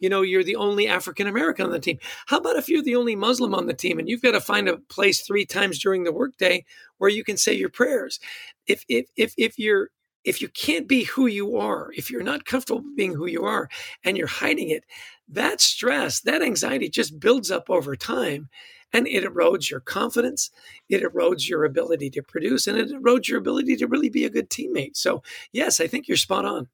You 0.00 0.08
know, 0.08 0.22
you're 0.22 0.42
the 0.42 0.56
only 0.56 0.88
African 0.88 1.28
American 1.28 1.66
on 1.66 1.70
the 1.70 1.78
team. 1.78 2.00
How 2.26 2.38
about 2.38 2.56
if 2.56 2.68
you're 2.68 2.82
the 2.82 2.96
only 2.96 3.14
Muslim 3.14 3.54
on 3.54 3.66
the 3.66 3.72
team 3.72 4.00
and 4.00 4.08
you've 4.08 4.20
got 4.22 4.32
to 4.32 4.40
find 4.40 4.68
a 4.68 4.78
place 4.78 5.20
three 5.20 5.46
times 5.46 5.78
during 5.78 6.02
the 6.02 6.10
workday 6.12 6.64
where 6.96 7.08
you 7.08 7.22
can 7.22 7.36
say 7.36 7.52
your 7.52 7.68
prayers? 7.68 8.18
If 8.66 8.84
if 8.88 9.06
if 9.16 9.34
if 9.38 9.56
you're 9.56 9.90
if 10.24 10.42
you 10.42 10.48
can't 10.48 10.88
be 10.88 11.04
who 11.04 11.28
you 11.28 11.56
are, 11.56 11.92
if 11.96 12.10
you're 12.10 12.24
not 12.24 12.46
comfortable 12.46 12.82
being 12.96 13.14
who 13.14 13.26
you 13.26 13.44
are 13.44 13.68
and 14.02 14.18
you're 14.18 14.26
hiding 14.26 14.70
it, 14.70 14.82
that 15.28 15.60
stress, 15.60 16.20
that 16.22 16.42
anxiety 16.42 16.88
just 16.88 17.20
builds 17.20 17.52
up 17.52 17.70
over 17.70 17.94
time 17.94 18.48
and 18.92 19.06
it 19.06 19.24
erodes 19.24 19.70
your 19.70 19.80
confidence 19.80 20.50
it 20.88 21.02
erodes 21.02 21.48
your 21.48 21.64
ability 21.64 22.10
to 22.10 22.22
produce 22.22 22.66
and 22.66 22.78
it 22.78 22.90
erodes 22.90 23.28
your 23.28 23.38
ability 23.38 23.76
to 23.76 23.86
really 23.86 24.08
be 24.08 24.24
a 24.24 24.30
good 24.30 24.50
teammate 24.50 24.96
so 24.96 25.22
yes 25.52 25.80
i 25.80 25.86
think 25.86 26.08
you're 26.08 26.16
spot 26.16 26.44
on 26.44 26.68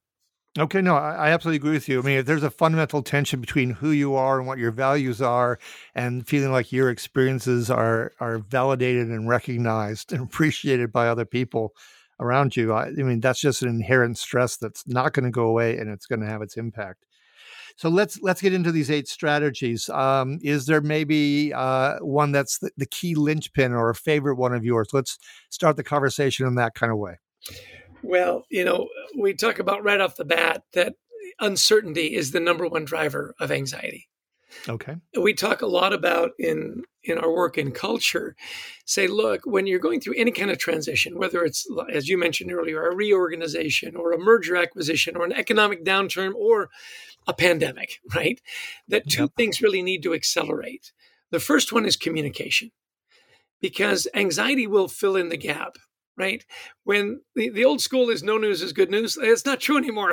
Okay, 0.56 0.80
no, 0.80 0.94
I, 0.94 1.30
absolutely 1.30 1.56
agree 1.56 1.72
with 1.72 1.88
you. 1.88 1.98
I 1.98 2.02
mean, 2.02 2.18
if 2.18 2.26
there's 2.26 2.44
a 2.44 2.50
fundamental 2.50 3.02
tension 3.02 3.40
between 3.40 3.70
who 3.70 3.90
you 3.90 4.14
are 4.14 4.38
and 4.38 4.46
what 4.46 4.58
your 4.58 4.70
values 4.70 5.20
are, 5.20 5.58
and 5.96 6.28
feeling 6.28 6.52
like 6.52 6.70
your 6.70 6.90
experiences 6.90 7.70
are 7.70 8.12
are 8.20 8.38
validated 8.38 9.08
and 9.08 9.28
recognized 9.28 10.12
and 10.12 10.22
appreciated 10.28 10.92
by 10.92 11.08
other 11.08 11.24
people 11.24 11.74
around 12.20 12.56
you, 12.56 12.72
I, 12.72 12.84
I 12.86 12.90
mean, 13.02 13.18
that's 13.18 13.40
just 13.40 13.62
an 13.62 13.68
inherent 13.68 14.16
stress 14.16 14.56
that's 14.56 14.86
not 14.86 15.12
going 15.12 15.24
to 15.24 15.30
go 15.32 15.46
away, 15.46 15.76
and 15.76 15.90
it's 15.90 16.06
going 16.06 16.20
to 16.20 16.28
have 16.28 16.40
its 16.40 16.56
impact. 16.56 17.04
So 17.76 17.88
let's 17.88 18.20
let's 18.22 18.40
get 18.40 18.52
into 18.52 18.70
these 18.70 18.90
eight 18.90 19.08
strategies. 19.08 19.88
Um, 19.88 20.38
is 20.42 20.66
there 20.66 20.80
maybe 20.80 21.52
uh, 21.52 21.98
one 21.98 22.30
that's 22.32 22.58
the, 22.58 22.70
the 22.76 22.86
key 22.86 23.14
linchpin 23.14 23.72
or 23.72 23.90
a 23.90 23.94
favorite 23.94 24.36
one 24.36 24.54
of 24.54 24.64
yours? 24.64 24.88
Let's 24.92 25.18
start 25.50 25.76
the 25.76 25.84
conversation 25.84 26.46
in 26.46 26.54
that 26.54 26.74
kind 26.74 26.92
of 26.92 26.98
way. 26.98 27.18
Well, 28.02 28.44
you 28.50 28.64
know, 28.64 28.88
we 29.18 29.34
talk 29.34 29.58
about 29.58 29.82
right 29.82 30.00
off 30.00 30.16
the 30.16 30.24
bat 30.24 30.62
that 30.74 30.94
uncertainty 31.40 32.14
is 32.14 32.30
the 32.30 32.40
number 32.40 32.68
one 32.68 32.84
driver 32.84 33.34
of 33.40 33.50
anxiety. 33.50 34.08
Okay. 34.68 34.96
We 35.20 35.34
talk 35.34 35.62
a 35.62 35.66
lot 35.66 35.92
about 35.92 36.30
in 36.38 36.84
in 37.02 37.18
our 37.18 37.32
work 37.32 37.58
in 37.58 37.72
culture, 37.72 38.34
say, 38.86 39.06
look, 39.08 39.44
when 39.44 39.66
you're 39.66 39.78
going 39.78 40.00
through 40.00 40.14
any 40.16 40.30
kind 40.30 40.50
of 40.50 40.58
transition, 40.58 41.18
whether 41.18 41.44
it's 41.44 41.66
as 41.92 42.08
you 42.08 42.16
mentioned 42.16 42.52
earlier, 42.52 42.86
a 42.86 42.94
reorganization 42.94 43.96
or 43.96 44.12
a 44.12 44.18
merger 44.18 44.56
acquisition 44.56 45.16
or 45.16 45.24
an 45.24 45.32
economic 45.32 45.84
downturn 45.84 46.32
or 46.34 46.70
a 47.26 47.34
pandemic, 47.34 48.00
right? 48.14 48.40
That 48.88 49.08
two 49.08 49.22
yep. 49.22 49.32
things 49.36 49.62
really 49.62 49.82
need 49.82 50.02
to 50.02 50.14
accelerate. 50.14 50.92
The 51.30 51.40
first 51.40 51.72
one 51.72 51.84
is 51.86 51.96
communication, 51.96 52.70
because 53.60 54.06
anxiety 54.14 54.66
will 54.66 54.88
fill 54.88 55.16
in 55.16 55.30
the 55.30 55.36
gap, 55.36 55.76
right? 56.16 56.44
When 56.84 57.22
the, 57.34 57.48
the 57.50 57.64
old 57.64 57.80
school 57.80 58.08
is 58.08 58.22
no 58.22 58.38
news 58.38 58.62
is 58.62 58.72
good 58.72 58.90
news, 58.90 59.18
it's 59.20 59.44
not 59.44 59.60
true 59.60 59.76
anymore. 59.76 60.12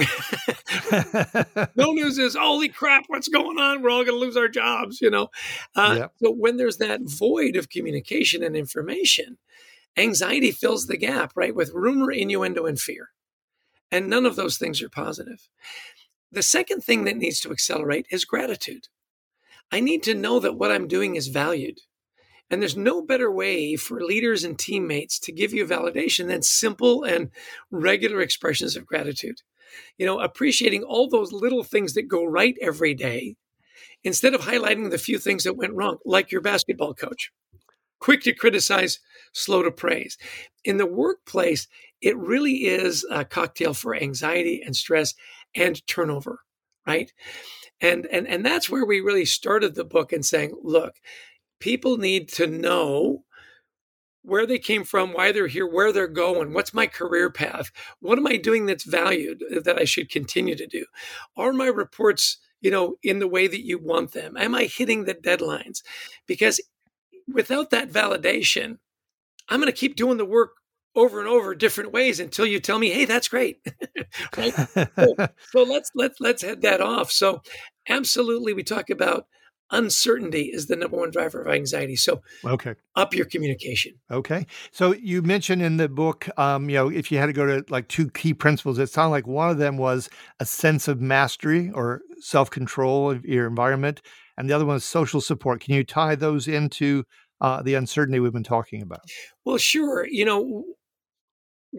no 1.76 1.92
news 1.92 2.18
is 2.18 2.36
holy 2.36 2.70
crap, 2.70 3.04
what's 3.08 3.28
going 3.28 3.60
on? 3.60 3.82
We're 3.82 3.92
all 3.92 4.04
going 4.04 4.20
to 4.20 4.26
lose 4.26 4.38
our 4.38 4.48
jobs, 4.48 5.02
you 5.02 5.10
know? 5.10 5.30
Uh, 5.76 5.96
yep. 6.00 6.14
So 6.24 6.32
when 6.32 6.58
there's 6.58 6.78
that 6.78 7.02
void 7.04 7.56
of 7.56 7.70
communication 7.70 8.44
and 8.44 8.56
information, 8.56 9.38
anxiety 9.98 10.52
fills 10.52 10.88
the 10.88 10.98
gap, 10.98 11.34
right? 11.36 11.54
With 11.54 11.72
rumor, 11.74 12.12
innuendo, 12.12 12.66
and 12.66 12.80
fear. 12.80 13.10
And 13.92 14.10
none 14.10 14.26
of 14.26 14.36
those 14.36 14.58
things 14.58 14.82
are 14.82 14.90
positive. 14.90 15.50
The 16.32 16.42
second 16.42 16.82
thing 16.84 17.04
that 17.06 17.18
needs 17.18 17.42
to 17.42 17.52
accelerate 17.52 18.08
is 18.10 18.24
gratitude. 18.24 18.88
I 19.72 19.80
need 19.80 20.04
to 20.04 20.14
know 20.14 20.40
that 20.40 20.56
what 20.56 20.72
I'm 20.72 20.88
doing 20.88 21.16
is 21.16 21.28
valued. 21.28 21.80
And 22.50 22.62
there's 22.62 22.76
no 22.78 23.02
better 23.02 23.32
way 23.32 23.76
for 23.76 24.02
leaders 24.02 24.44
and 24.44 24.60
teammates 24.60 25.20
to 25.20 25.32
give 25.32 25.54
you 25.54 25.66
validation 25.66 26.28
than 26.28 26.42
simple 26.42 27.04
and 27.04 27.32
regular 27.70 28.22
expressions 28.22 28.76
of 28.76 28.86
gratitude. 28.86 29.42
You 29.98 30.06
know, 30.06 30.20
appreciating 30.20 30.84
all 30.84 31.10
those 31.10 31.32
little 31.32 31.64
things 31.64 31.94
that 31.94 32.10
go 32.10 32.26
right 32.26 32.56
every 32.62 32.94
day 32.94 33.36
instead 34.04 34.34
of 34.34 34.42
highlighting 34.42 34.90
the 34.90 34.98
few 34.98 35.18
things 35.18 35.44
that 35.44 35.56
went 35.56 35.74
wrong, 35.74 35.98
like 36.06 36.32
your 36.32 36.42
basketball 36.42 36.94
coach. 36.94 37.32
Quick 38.00 38.22
to 38.24 38.34
criticize, 38.34 39.00
slow 39.32 39.62
to 39.64 39.72
praise. 39.72 40.18
In 40.66 40.78
the 40.78 40.86
workplace, 40.86 41.68
it 42.02 42.18
really 42.18 42.66
is 42.66 43.06
a 43.12 43.24
cocktail 43.24 43.74
for 43.74 43.96
anxiety 43.96 44.62
and 44.66 44.76
stress 44.76 45.14
and 45.56 45.86
turnover, 45.88 46.40
right? 46.86 47.12
And 47.80 48.06
and 48.08 48.28
and 48.28 48.46
that's 48.46 48.70
where 48.70 48.86
we 48.86 49.02
really 49.02 49.26
started 49.26 49.76
the 49.76 49.86
book 49.86 50.14
and 50.14 50.26
saying, 50.26 50.56
look, 50.62 50.96
people 51.60 51.98
need 51.98 52.30
to 52.30 52.48
know 52.48 53.24
where 54.24 54.46
they 54.46 54.60
came 54.60 54.84
from, 54.84 55.14
why 55.14 55.32
they're 55.32 55.48
here, 55.48 55.68
where 55.68 55.92
they're 55.92 56.08
going, 56.08 56.54
what's 56.54 56.74
my 56.74 56.86
career 56.86 57.32
path, 57.32 57.72
what 58.00 58.20
am 58.20 58.28
I 58.28 58.38
doing 58.38 58.66
that's 58.66 58.84
valued 58.84 59.44
that 59.64 59.80
I 59.80 59.84
should 59.84 60.12
continue 60.12 60.56
to 60.56 60.68
do? 60.68 60.86
Are 61.36 61.54
my 61.54 61.66
reports, 61.68 62.38
you 62.60 62.70
know, 62.70 62.96
in 63.02 63.20
the 63.20 63.28
way 63.28 63.48
that 63.48 63.66
you 63.66 63.80
want 63.80 64.12
them? 64.12 64.38
Am 64.38 64.54
I 64.54 64.66
hitting 64.66 65.06
the 65.06 65.16
deadlines? 65.16 65.82
Because 66.28 66.62
without 67.28 67.72
that 67.72 67.90
validation, 67.90 68.78
I'm 69.50 69.60
going 69.60 69.72
to 69.72 69.78
keep 69.78 69.96
doing 69.96 70.18
the 70.18 70.26
work 70.26 70.52
over 70.96 71.20
and 71.20 71.28
over 71.28 71.56
different 71.56 71.92
ways 71.92 72.20
until 72.20 72.46
you 72.46 72.60
tell 72.60 72.80
me, 72.80 72.90
"Hey, 72.90 73.06
that's 73.06 73.28
great." 73.28 73.66
so, 74.36 74.52
so 75.52 75.64
let's 75.64 75.92
let's 75.96 76.20
let's 76.20 76.42
head 76.42 76.62
that 76.62 76.82
off. 76.82 77.12
So, 77.12 77.42
absolutely, 77.88 78.54
we 78.54 78.64
talk 78.64 78.90
about 78.90 79.28
uncertainty 79.72 80.52
is 80.54 80.68
the 80.68 80.76
number 80.76 80.98
one 80.98 81.12
driver 81.12 81.42
of 81.42 81.54
anxiety. 81.54 81.96
So, 81.96 82.22
okay, 82.46 82.76
up 82.96 83.14
your 83.14 83.26
communication. 83.26 83.94
Okay, 84.12 84.46
so 84.72 84.94
you 84.94 85.22
mentioned 85.22 85.62
in 85.62 85.78
the 85.78 85.90
book, 85.90 86.28
um, 86.38 86.70
you 86.70 86.76
know, 86.76 86.90
if 86.90 87.12
you 87.12 87.18
had 87.18 87.28
to 87.28 87.34
go 87.34 87.46
to 87.46 87.64
like 87.70 87.88
two 87.88 88.10
key 88.10 88.34
principles, 88.34 88.78
it 88.80 88.90
sounded 88.90 89.12
like 89.12 89.28
one 89.28 89.50
of 89.50 89.58
them 89.58 89.78
was 89.78 90.10
a 90.40 90.46
sense 90.46 90.88
of 90.88 91.02
mastery 91.02 91.72
or 91.74 92.02
self 92.20 92.50
control 92.50 93.12
of 93.12 93.26
your 93.26 93.48
environment, 93.48 94.02
and 94.38 94.50
the 94.50 94.54
other 94.54 94.66
one 94.66 94.76
is 94.76 94.84
social 94.84 95.22
support. 95.22 95.62
Can 95.62 95.74
you 95.74 95.84
tie 95.84 96.16
those 96.16 96.48
into 96.48 97.04
uh, 97.40 97.62
the 97.62 97.74
uncertainty 97.74 98.20
we've 98.20 98.34
been 98.34 98.44
talking 98.44 98.82
about? 98.82 99.02
Well, 99.46 99.58
sure. 99.58 100.06
You 100.08 100.26
know, 100.26 100.64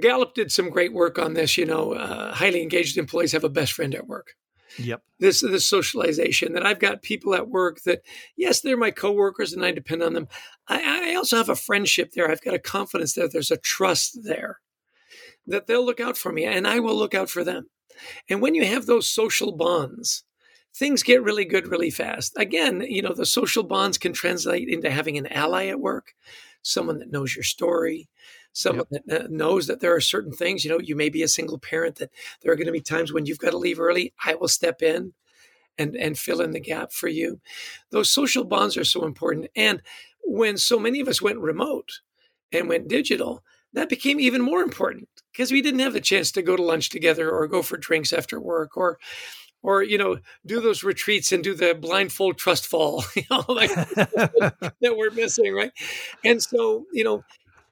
Gallup 0.01 0.35
did 0.35 0.51
some 0.51 0.71
great 0.71 0.93
work 0.93 1.19
on 1.19 1.35
this. 1.35 1.57
You 1.57 1.67
know, 1.67 1.93
uh, 1.93 2.35
highly 2.35 2.63
engaged 2.63 2.97
employees 2.97 3.33
have 3.33 3.45
a 3.45 3.49
best 3.49 3.73
friend 3.73 3.95
at 3.95 4.07
work. 4.07 4.35
Yep. 4.79 5.03
This 5.19 5.43
is 5.43 5.51
this 5.51 5.67
socialization 5.67 6.55
that 6.55 6.65
I've 6.65 6.79
got 6.79 7.03
people 7.03 7.35
at 7.35 7.49
work 7.49 7.83
that 7.83 8.03
yes, 8.37 8.61
they're 8.61 8.77
my 8.77 8.91
coworkers 8.91 9.53
and 9.53 9.65
I 9.65 9.71
depend 9.71 10.03
on 10.03 10.15
them. 10.15 10.29
I, 10.69 11.13
I 11.13 11.15
also 11.15 11.37
have 11.37 11.49
a 11.49 11.57
friendship 11.57 12.13
there. 12.13 12.31
I've 12.31 12.41
got 12.41 12.55
a 12.55 12.59
confidence 12.59 13.13
there. 13.13 13.29
There's 13.29 13.51
a 13.51 13.59
trust 13.59 14.21
there 14.25 14.61
that 15.47 15.67
they'll 15.67 15.85
look 15.85 16.01
out 16.01 16.17
for 16.17 16.33
me 16.33 16.45
and 16.45 16.67
I 16.67 16.81
will 16.81 16.97
look 16.97 17.15
out 17.15 17.29
for 17.29 17.45
them. 17.45 17.69
And 18.29 18.41
when 18.41 18.55
you 18.55 18.65
have 18.65 18.87
those 18.87 19.09
social 19.09 19.53
bonds, 19.53 20.25
things 20.75 21.03
get 21.03 21.23
really 21.23 21.45
good 21.45 21.69
really 21.69 21.91
fast. 21.91 22.33
Again, 22.37 22.81
you 22.81 23.03
know, 23.03 23.13
the 23.13 23.27
social 23.27 23.63
bonds 23.63 23.99
can 23.99 24.13
translate 24.13 24.69
into 24.69 24.91
having 24.91 25.19
an 25.19 25.27
ally 25.27 25.67
at 25.67 25.81
work, 25.81 26.15
someone 26.63 26.99
that 26.99 27.13
knows 27.13 27.35
your 27.35 27.43
story, 27.43 28.09
someone 28.53 28.87
yep. 28.91 29.03
that 29.07 29.31
knows 29.31 29.67
that 29.67 29.81
there 29.81 29.95
are 29.95 30.01
certain 30.01 30.33
things, 30.33 30.65
you 30.65 30.71
know, 30.71 30.79
you 30.79 30.95
may 30.95 31.09
be 31.09 31.23
a 31.23 31.29
single 31.29 31.59
parent 31.59 31.97
that 31.97 32.11
there 32.43 32.53
are 32.53 32.57
going 32.57 32.67
to 32.67 32.73
be 32.73 32.81
times 32.81 33.13
when 33.13 33.27
you've 33.27 33.39
got 33.39 33.51
to 33.51 33.59
leave 33.59 33.81
early. 33.81 34.13
I 34.25 34.35
will 34.35 34.49
step 34.49 34.83
in 34.83 35.13
and 35.79 35.97
and 35.97 36.19
fill 36.19 36.41
in 36.41 36.53
the 36.53 36.61
gap 36.61 36.93
for 36.93 37.09
you. 37.09 37.41
Those 37.91 38.11
social 38.11 38.45
bonds 38.45 38.77
are 38.77 38.85
so 38.85 39.05
important. 39.05 39.49
And 39.57 39.83
when 40.23 40.57
so 40.59 40.79
many 40.79 41.01
of 41.01 41.09
us 41.09 41.23
went 41.23 41.39
remote 41.39 42.01
and 42.53 42.69
went 42.69 42.89
digital, 42.89 43.43
that 43.73 43.89
became 43.89 44.21
even 44.21 44.43
more 44.43 44.63
important 44.63 45.09
because 45.33 45.51
we 45.51 45.63
didn't 45.63 45.81
have 45.81 45.95
the 45.95 46.01
chance 46.01 46.31
to 46.33 46.43
go 46.43 46.57
to 46.57 46.63
lunch 46.63 46.91
together 46.91 47.31
or 47.31 47.47
go 47.49 47.63
for 47.63 47.77
drinks 47.77 48.13
after 48.13 48.39
work 48.39 48.77
or 48.77 48.99
or 49.63 49.83
you 49.83 49.97
know 49.97 50.19
do 50.45 50.61
those 50.61 50.85
retreats 50.85 51.33
and 51.33 51.43
do 51.43 51.55
the 51.55 51.75
blindfold 51.75 52.37
trust 52.37 52.67
fall 52.67 53.05
you 53.17 53.23
know 53.31 53.45
like 53.49 53.71
that 53.95 54.95
we're 54.97 55.11
missing 55.13 55.55
right 55.55 55.73
and 56.25 56.43
so 56.43 56.85
you 56.93 57.05
know 57.05 57.25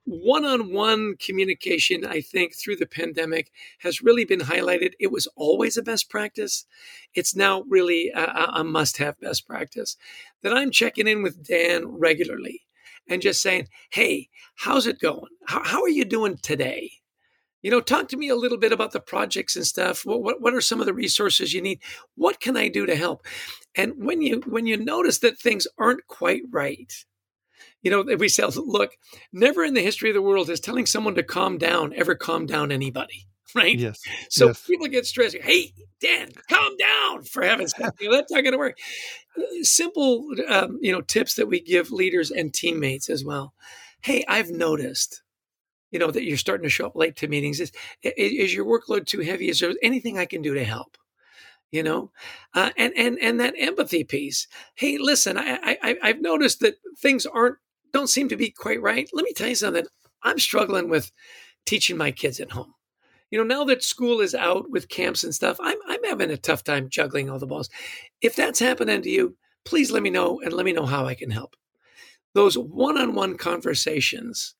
one-on-one 0.04 1.14
communication 1.16 2.04
i 2.04 2.20
think 2.20 2.54
through 2.54 2.76
the 2.76 2.86
pandemic 2.86 3.50
has 3.80 4.02
really 4.02 4.24
been 4.24 4.40
highlighted. 4.40 4.92
It 4.98 5.12
was 5.12 5.28
always 5.36 5.76
a 5.76 5.82
best 5.82 6.08
practice. 6.08 6.64
It's 7.14 7.36
now 7.36 7.62
really 7.68 8.10
a, 8.14 8.50
a 8.56 8.64
must-have 8.64 9.20
best 9.20 9.46
practice 9.46 9.96
that 10.42 10.52
i'm 10.56 10.70
checking 10.70 11.06
in 11.06 11.22
with 11.22 11.46
dan 11.46 11.86
regularly 11.86 12.62
and 13.08 13.22
just 13.22 13.42
saying 13.42 13.68
hey 13.90 14.28
how's 14.56 14.86
it 14.86 15.00
going? 15.00 15.30
How, 15.46 15.62
how 15.64 15.82
are 15.82 15.88
you 15.88 16.04
doing 16.04 16.38
today? 16.42 16.92
You 17.62 17.70
know 17.70 17.80
talk 17.80 18.08
to 18.08 18.16
me 18.16 18.28
a 18.28 18.36
little 18.36 18.58
bit 18.58 18.72
about 18.72 18.92
the 18.92 19.00
projects 19.00 19.54
and 19.54 19.66
stuff. 19.66 20.06
What, 20.06 20.22
what, 20.22 20.40
what 20.40 20.54
are 20.54 20.62
some 20.62 20.80
of 20.80 20.86
the 20.86 20.94
resources 20.94 21.52
you 21.52 21.60
need? 21.60 21.80
What 22.14 22.40
can 22.40 22.56
i 22.56 22.68
do 22.68 22.86
to 22.86 22.96
help? 22.96 23.26
And 23.74 23.92
when 23.96 24.22
you 24.22 24.40
when 24.46 24.66
you 24.66 24.76
notice 24.76 25.18
that 25.18 25.38
things 25.38 25.66
aren't 25.78 26.06
quite 26.06 26.42
right 26.50 26.92
you 27.82 27.90
know, 27.90 28.02
we 28.16 28.28
say, 28.28 28.44
look, 28.56 28.96
never 29.32 29.64
in 29.64 29.74
the 29.74 29.82
history 29.82 30.10
of 30.10 30.14
the 30.14 30.22
world 30.22 30.48
has 30.48 30.60
telling 30.60 30.86
someone 30.86 31.14
to 31.14 31.22
calm 31.22 31.58
down 31.58 31.92
ever 31.94 32.14
calmed 32.14 32.48
down 32.48 32.72
anybody, 32.72 33.26
right? 33.54 33.78
Yes. 33.78 34.00
So 34.28 34.48
yes. 34.48 34.66
people 34.66 34.86
get 34.88 35.06
stressed. 35.06 35.36
Hey, 35.40 35.72
Dan, 36.00 36.30
calm 36.48 36.76
down 36.76 37.22
for 37.22 37.42
heaven's 37.42 37.74
sake. 37.76 37.92
You 38.00 38.10
know, 38.10 38.16
that's 38.16 38.32
not 38.32 38.42
going 38.42 38.52
to 38.52 38.58
work. 38.58 38.78
Simple, 39.62 40.26
um, 40.48 40.78
you 40.80 40.92
know, 40.92 41.00
tips 41.00 41.34
that 41.34 41.48
we 41.48 41.60
give 41.60 41.92
leaders 41.92 42.30
and 42.30 42.52
teammates 42.52 43.08
as 43.10 43.24
well. 43.24 43.54
Hey, 44.02 44.24
I've 44.28 44.50
noticed, 44.50 45.22
you 45.90 45.98
know, 45.98 46.10
that 46.10 46.24
you're 46.24 46.38
starting 46.38 46.64
to 46.64 46.70
show 46.70 46.86
up 46.86 46.96
late 46.96 47.16
to 47.16 47.28
meetings. 47.28 47.60
Is, 47.60 47.72
is 48.02 48.54
your 48.54 48.64
workload 48.64 49.06
too 49.06 49.20
heavy? 49.20 49.48
Is 49.48 49.60
there 49.60 49.74
anything 49.82 50.18
I 50.18 50.26
can 50.26 50.42
do 50.42 50.54
to 50.54 50.64
help? 50.64 50.96
You 51.70 51.82
know 51.82 52.10
uh, 52.54 52.70
and 52.76 52.92
and 52.96 53.18
and 53.20 53.40
that 53.40 53.54
empathy 53.58 54.04
piece 54.04 54.46
hey 54.74 54.98
listen 54.98 55.38
I, 55.38 55.76
I 55.82 55.96
i've 56.02 56.20
noticed 56.20 56.60
that 56.60 56.76
things 56.98 57.26
aren't 57.26 57.56
don't 57.92 58.08
seem 58.08 58.28
to 58.28 58.36
be 58.36 58.50
quite 58.50 58.80
right. 58.80 59.08
Let 59.12 59.24
me 59.24 59.32
tell 59.32 59.48
you 59.48 59.54
something. 59.54 59.86
I'm 60.22 60.38
struggling 60.38 60.88
with 60.88 61.12
teaching 61.66 61.96
my 61.96 62.10
kids 62.10 62.40
at 62.40 62.52
home. 62.52 62.74
You 63.30 63.38
know, 63.38 63.44
now 63.44 63.64
that 63.64 63.84
school 63.84 64.20
is 64.20 64.34
out 64.34 64.70
with 64.70 64.88
camps 64.88 65.22
and 65.22 65.34
stuff, 65.34 65.56
I'm 65.60 65.78
I'm 65.86 66.02
having 66.04 66.30
a 66.30 66.36
tough 66.36 66.64
time 66.64 66.88
juggling 66.90 67.30
all 67.30 67.38
the 67.38 67.46
balls. 67.46 67.70
If 68.20 68.34
that's 68.36 68.58
happening 68.58 69.02
to 69.02 69.10
you, 69.10 69.36
please 69.64 69.90
let 69.90 70.02
me 70.02 70.10
know 70.10 70.40
and 70.40 70.52
let 70.52 70.66
me 70.66 70.72
know 70.72 70.86
how 70.86 71.06
I 71.06 71.14
can 71.14 71.30
help. 71.30 71.54
Those 72.34 72.56
one-on-one 72.56 73.38
conversations 73.38 74.54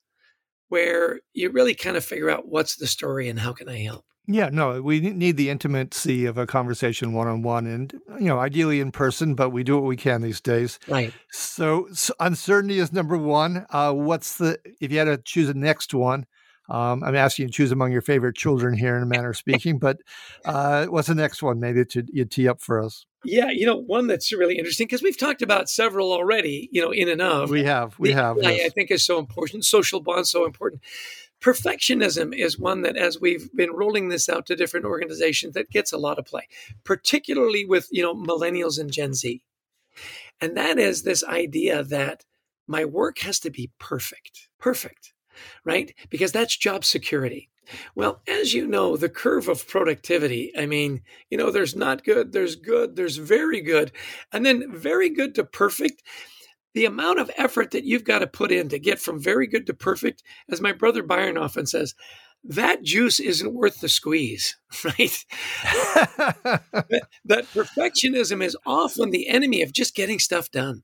where 0.68 1.20
you 1.32 1.50
really 1.50 1.74
kind 1.74 1.96
of 1.96 2.04
figure 2.04 2.30
out 2.30 2.48
what's 2.48 2.76
the 2.76 2.86
story 2.86 3.28
and 3.28 3.40
how 3.40 3.52
can 3.52 3.68
I 3.68 3.78
help. 3.78 4.04
Yeah, 4.32 4.50
no, 4.52 4.80
we 4.80 5.00
need 5.00 5.36
the 5.36 5.50
intimacy 5.50 6.24
of 6.26 6.38
a 6.38 6.46
conversation 6.46 7.12
one 7.12 7.26
on 7.26 7.42
one 7.42 7.66
and, 7.66 7.92
you 8.18 8.26
know, 8.26 8.38
ideally 8.38 8.80
in 8.80 8.92
person, 8.92 9.34
but 9.34 9.50
we 9.50 9.64
do 9.64 9.74
what 9.74 9.84
we 9.84 9.96
can 9.96 10.22
these 10.22 10.40
days. 10.40 10.78
Right. 10.86 11.12
So, 11.32 11.88
so 11.92 12.14
uncertainty 12.20 12.78
is 12.78 12.92
number 12.92 13.18
one. 13.18 13.66
Uh, 13.70 13.92
what's 13.92 14.38
the, 14.38 14.58
if 14.80 14.92
you 14.92 14.98
had 14.98 15.06
to 15.06 15.18
choose 15.18 15.48
a 15.48 15.54
next 15.54 15.92
one, 15.94 16.26
um, 16.68 17.02
I'm 17.02 17.16
asking 17.16 17.44
you 17.44 17.48
to 17.48 17.52
choose 17.52 17.72
among 17.72 17.90
your 17.90 18.02
favorite 18.02 18.36
children 18.36 18.74
here 18.74 18.96
in 18.96 19.02
a 19.02 19.06
manner 19.06 19.30
of 19.30 19.36
speaking, 19.36 19.78
but 19.78 19.96
uh, 20.44 20.86
what's 20.86 21.08
the 21.08 21.16
next 21.16 21.42
one 21.42 21.58
maybe 21.58 21.82
that 21.82 22.08
you 22.12 22.24
tee 22.24 22.46
up 22.46 22.60
for 22.60 22.80
us? 22.80 23.06
Yeah, 23.24 23.50
you 23.50 23.66
know, 23.66 23.76
one 23.76 24.06
that's 24.06 24.32
really 24.32 24.56
interesting 24.56 24.86
because 24.86 25.02
we've 25.02 25.18
talked 25.18 25.42
about 25.42 25.68
several 25.68 26.12
already, 26.12 26.68
you 26.70 26.80
know, 26.80 26.92
in 26.92 27.08
and 27.08 27.20
of. 27.20 27.50
We 27.50 27.64
have, 27.64 27.98
we 27.98 28.12
have. 28.12 28.38
yes. 28.40 28.66
I 28.66 28.68
think 28.68 28.92
is 28.92 29.04
so 29.04 29.18
important. 29.18 29.64
Social 29.64 30.00
bonds 30.00 30.30
so 30.30 30.46
important 30.46 30.82
perfectionism 31.40 32.36
is 32.36 32.58
one 32.58 32.82
that 32.82 32.96
as 32.96 33.20
we've 33.20 33.52
been 33.54 33.72
rolling 33.72 34.08
this 34.08 34.28
out 34.28 34.46
to 34.46 34.56
different 34.56 34.86
organizations 34.86 35.54
that 35.54 35.70
gets 35.70 35.92
a 35.92 35.98
lot 35.98 36.18
of 36.18 36.24
play 36.24 36.46
particularly 36.84 37.64
with 37.64 37.88
you 37.90 38.02
know 38.02 38.14
millennials 38.14 38.78
and 38.78 38.92
gen 38.92 39.14
z. 39.14 39.42
And 40.40 40.56
that 40.56 40.78
is 40.78 41.02
this 41.02 41.24
idea 41.24 41.82
that 41.84 42.24
my 42.66 42.84
work 42.84 43.18
has 43.20 43.40
to 43.40 43.50
be 43.50 43.70
perfect 43.78 44.48
perfect 44.58 45.12
right? 45.64 45.94
Because 46.10 46.32
that's 46.32 46.56
job 46.56 46.84
security. 46.84 47.48
Well 47.94 48.20
as 48.26 48.52
you 48.52 48.66
know 48.66 48.96
the 48.96 49.08
curve 49.08 49.46
of 49.46 49.68
productivity 49.68 50.50
i 50.58 50.66
mean 50.66 51.02
you 51.30 51.38
know 51.38 51.52
there's 51.52 51.76
not 51.76 52.02
good 52.02 52.32
there's 52.32 52.56
good 52.56 52.96
there's 52.96 53.16
very 53.16 53.60
good 53.60 53.92
and 54.32 54.44
then 54.44 54.74
very 54.74 55.08
good 55.08 55.36
to 55.36 55.44
perfect 55.44 56.02
the 56.74 56.84
amount 56.84 57.18
of 57.18 57.30
effort 57.36 57.72
that 57.72 57.84
you've 57.84 58.04
got 58.04 58.20
to 58.20 58.26
put 58.26 58.52
in 58.52 58.68
to 58.68 58.78
get 58.78 59.00
from 59.00 59.22
very 59.22 59.46
good 59.46 59.66
to 59.66 59.74
perfect, 59.74 60.22
as 60.48 60.60
my 60.60 60.72
brother 60.72 61.02
Byron 61.02 61.36
often 61.36 61.66
says, 61.66 61.94
that 62.44 62.82
juice 62.82 63.20
isn't 63.20 63.54
worth 63.54 63.80
the 63.80 63.88
squeeze, 63.88 64.56
right? 64.84 65.24
that, 66.16 67.02
that, 67.24 67.44
perfectionism 67.52 68.42
is 68.42 68.56
often 68.64 69.10
the 69.10 69.28
enemy 69.28 69.62
of 69.62 69.72
just 69.72 69.94
getting 69.94 70.18
stuff 70.18 70.50
done. 70.50 70.82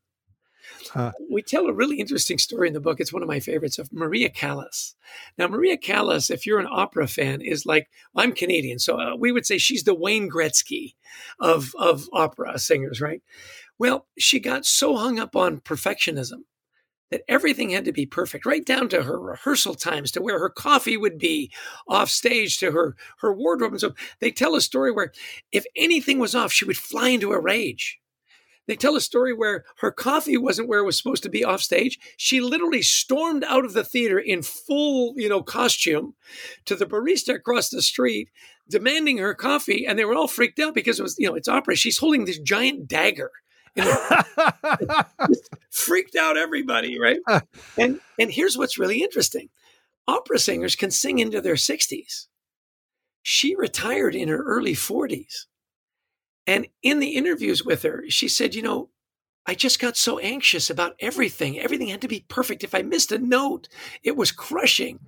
Huh. 0.93 1.13
We 1.31 1.43
tell 1.43 1.67
a 1.67 1.73
really 1.73 1.99
interesting 1.99 2.39
story 2.39 2.69
in 2.69 2.75
the 2.75 2.81
book. 2.81 3.01
It's 3.01 3.13
one 3.13 3.23
of 3.23 3.29
my 3.29 3.41
favorites 3.41 3.79
of 3.79 3.93
Maria 3.93 4.29
Callas. 4.29 4.95
Now, 5.39 5.49
Maria 5.49 5.77
Callas, 5.77 6.31
if 6.31 6.47
you're 6.47 6.59
an 6.59 6.69
opera 6.71 7.07
fan, 7.07 7.41
is 7.41 7.67
like 7.67 7.89
well, 8.13 8.25
I'm 8.25 8.33
Canadian, 8.33 8.79
so 8.79 9.01
uh, 9.01 9.17
we 9.17 9.33
would 9.33 9.47
say 9.47 9.59
she's 9.59 9.85
the 9.85 9.95
Wayne 9.95 10.31
Gretzky 10.31 10.95
of 11.41 11.75
of 11.79 12.09
opera 12.13 12.59
singers, 12.59 13.01
right? 13.01 13.23
Well, 13.79 14.07
she 14.19 14.41
got 14.41 14.65
so 14.65 14.97
hung 14.97 15.19
up 15.19 15.37
on 15.37 15.61
perfectionism 15.61 16.45
that 17.11 17.23
everything 17.29 17.71
had 17.71 17.85
to 17.85 17.93
be 17.93 18.07
perfect, 18.07 18.47
right 18.47 18.65
down 18.65 18.89
to 18.89 19.03
her 19.03 19.21
rehearsal 19.21 19.75
times, 19.75 20.11
to 20.13 20.23
where 20.23 20.39
her 20.41 20.51
coffee 20.51 20.97
would 20.97 21.19
be 21.19 21.53
off 21.87 22.11
stage, 22.11 22.59
to 22.59 22.73
her 22.73 22.97
her 23.19 23.33
wardrobe. 23.33 23.73
And 23.73 23.81
so 23.81 23.95
they 24.21 24.31
tell 24.31 24.57
a 24.57 24.61
story 24.61 24.91
where 24.91 25.13
if 25.53 25.65
anything 25.77 26.19
was 26.19 26.35
off, 26.35 26.53
she 26.53 26.65
would 26.65 26.77
fly 26.77 27.11
into 27.11 27.33
a 27.33 27.41
rage. 27.41 28.01
They 28.67 28.75
tell 28.75 28.97
a 28.97 29.01
story 29.01 29.33
where 29.33 29.65
her 29.77 29.93
coffee 29.93 30.37
wasn't 30.37 30.69
where 30.69 30.81
it 30.81 30.85
was 30.85 30.99
supposed 30.99 31.23
to 31.23 31.29
be 31.29 31.45
off 31.45 31.63
stage. 31.63 32.01
She 32.17 32.41
literally 32.41 32.83
stormed 32.83 33.45
out 33.45 33.65
of 33.65 33.75
the 33.75 33.85
theater 33.85 34.19
in 34.19 34.43
full, 34.43 35.15
you 35.17 35.29
know, 35.29 35.43
costume 35.43 36.15
to 36.65 36.75
the 36.75 36.87
barista 36.87 37.37
across 37.37 37.69
the 37.69 37.81
street, 37.81 38.29
demanding 38.69 39.19
her 39.19 39.35
coffee, 39.35 39.87
and 39.87 39.97
they 39.97 40.05
were 40.05 40.17
all 40.17 40.27
freaked 40.27 40.59
out 40.59 40.75
because 40.75 40.99
it 40.99 41.05
was, 41.05 41.17
you 41.17 41.29
know, 41.29 41.37
it's 41.37 41.47
opera. 41.47 41.77
She's 41.77 41.99
holding 41.99 42.25
this 42.25 42.41
giant 42.41 42.89
dagger 42.89 43.31
freaked 45.71 46.17
out 46.17 46.37
everybody, 46.37 46.99
right? 46.99 47.21
And 47.79 48.01
and 48.19 48.31
here's 48.31 48.57
what's 48.57 48.79
really 48.79 49.03
interesting. 49.03 49.49
Opera 50.09 50.39
singers 50.39 50.77
can 50.77 50.91
sing 50.91 51.19
into 51.19 51.41
their 51.41 51.55
60s. 51.55 52.27
She 53.23 53.57
retired 53.57 54.15
in 54.15 54.29
her 54.29 54.43
early 54.43 54.75
40s. 54.75 55.47
And 56.47 56.69
in 56.83 57.01
the 57.01 57.17
interviews 57.17 57.65
with 57.65 57.83
her, 57.83 58.05
she 58.09 58.29
said, 58.29 58.55
you 58.55 58.63
know, 58.63 58.91
I 59.47 59.55
just 59.55 59.81
got 59.81 59.97
so 59.97 60.19
anxious 60.19 60.71
about 60.71 60.95
everything. 61.01 61.59
Everything 61.59 61.89
had 61.89 62.01
to 62.03 62.09
be 62.09 62.25
perfect. 62.29 62.65
If 62.65 62.75
I 62.75 62.83
missed 62.83 63.13
a 63.13 63.19
note, 63.19 63.69
it 64.03 64.17
was 64.17 64.33
crushing. 64.33 64.99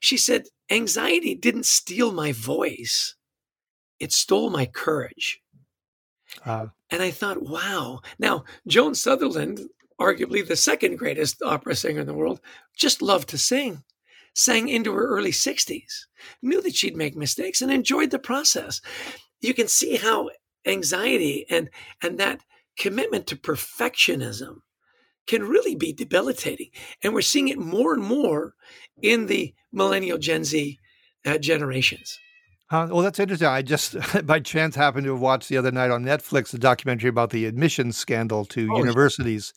She 0.00 0.16
said, 0.16 0.46
anxiety 0.70 1.34
didn't 1.34 1.66
steal 1.66 2.12
my 2.12 2.32
voice, 2.32 3.14
it 4.00 4.12
stole 4.12 4.50
my 4.50 4.66
courage. 4.66 5.40
Uh, 6.44 6.66
and 6.90 7.02
I 7.02 7.10
thought, 7.10 7.42
wow. 7.42 8.00
Now, 8.18 8.44
Joan 8.66 8.94
Sutherland, 8.94 9.60
arguably 10.00 10.46
the 10.46 10.56
second 10.56 10.96
greatest 10.96 11.42
opera 11.42 11.74
singer 11.74 12.00
in 12.00 12.06
the 12.06 12.14
world, 12.14 12.40
just 12.76 13.02
loved 13.02 13.28
to 13.30 13.38
sing, 13.38 13.82
sang 14.34 14.68
into 14.68 14.92
her 14.92 15.06
early 15.06 15.32
60s, 15.32 16.06
knew 16.42 16.60
that 16.62 16.74
she'd 16.74 16.96
make 16.96 17.16
mistakes 17.16 17.62
and 17.62 17.72
enjoyed 17.72 18.10
the 18.10 18.18
process. 18.18 18.80
You 19.40 19.54
can 19.54 19.68
see 19.68 19.96
how 19.96 20.30
anxiety 20.66 21.46
and, 21.48 21.70
and 22.02 22.18
that 22.18 22.42
commitment 22.78 23.26
to 23.28 23.36
perfectionism 23.36 24.58
can 25.26 25.42
really 25.42 25.74
be 25.74 25.92
debilitating. 25.92 26.70
And 27.02 27.12
we're 27.12 27.20
seeing 27.20 27.48
it 27.48 27.58
more 27.58 27.94
and 27.94 28.02
more 28.02 28.54
in 29.02 29.26
the 29.26 29.54
millennial 29.72 30.18
Gen 30.18 30.44
Z 30.44 30.78
uh, 31.24 31.38
generations. 31.38 32.18
Uh, 32.68 32.88
well, 32.90 33.02
that's 33.02 33.20
interesting. 33.20 33.46
I 33.46 33.62
just, 33.62 33.96
by 34.26 34.40
chance, 34.40 34.74
happened 34.74 35.04
to 35.04 35.12
have 35.12 35.20
watched 35.20 35.48
the 35.48 35.56
other 35.56 35.70
night 35.70 35.90
on 35.90 36.04
Netflix 36.04 36.52
a 36.52 36.58
documentary 36.58 37.08
about 37.08 37.30
the 37.30 37.46
admissions 37.46 37.96
scandal 37.96 38.44
to 38.46 38.68
oh, 38.72 38.78
universities. 38.78 39.52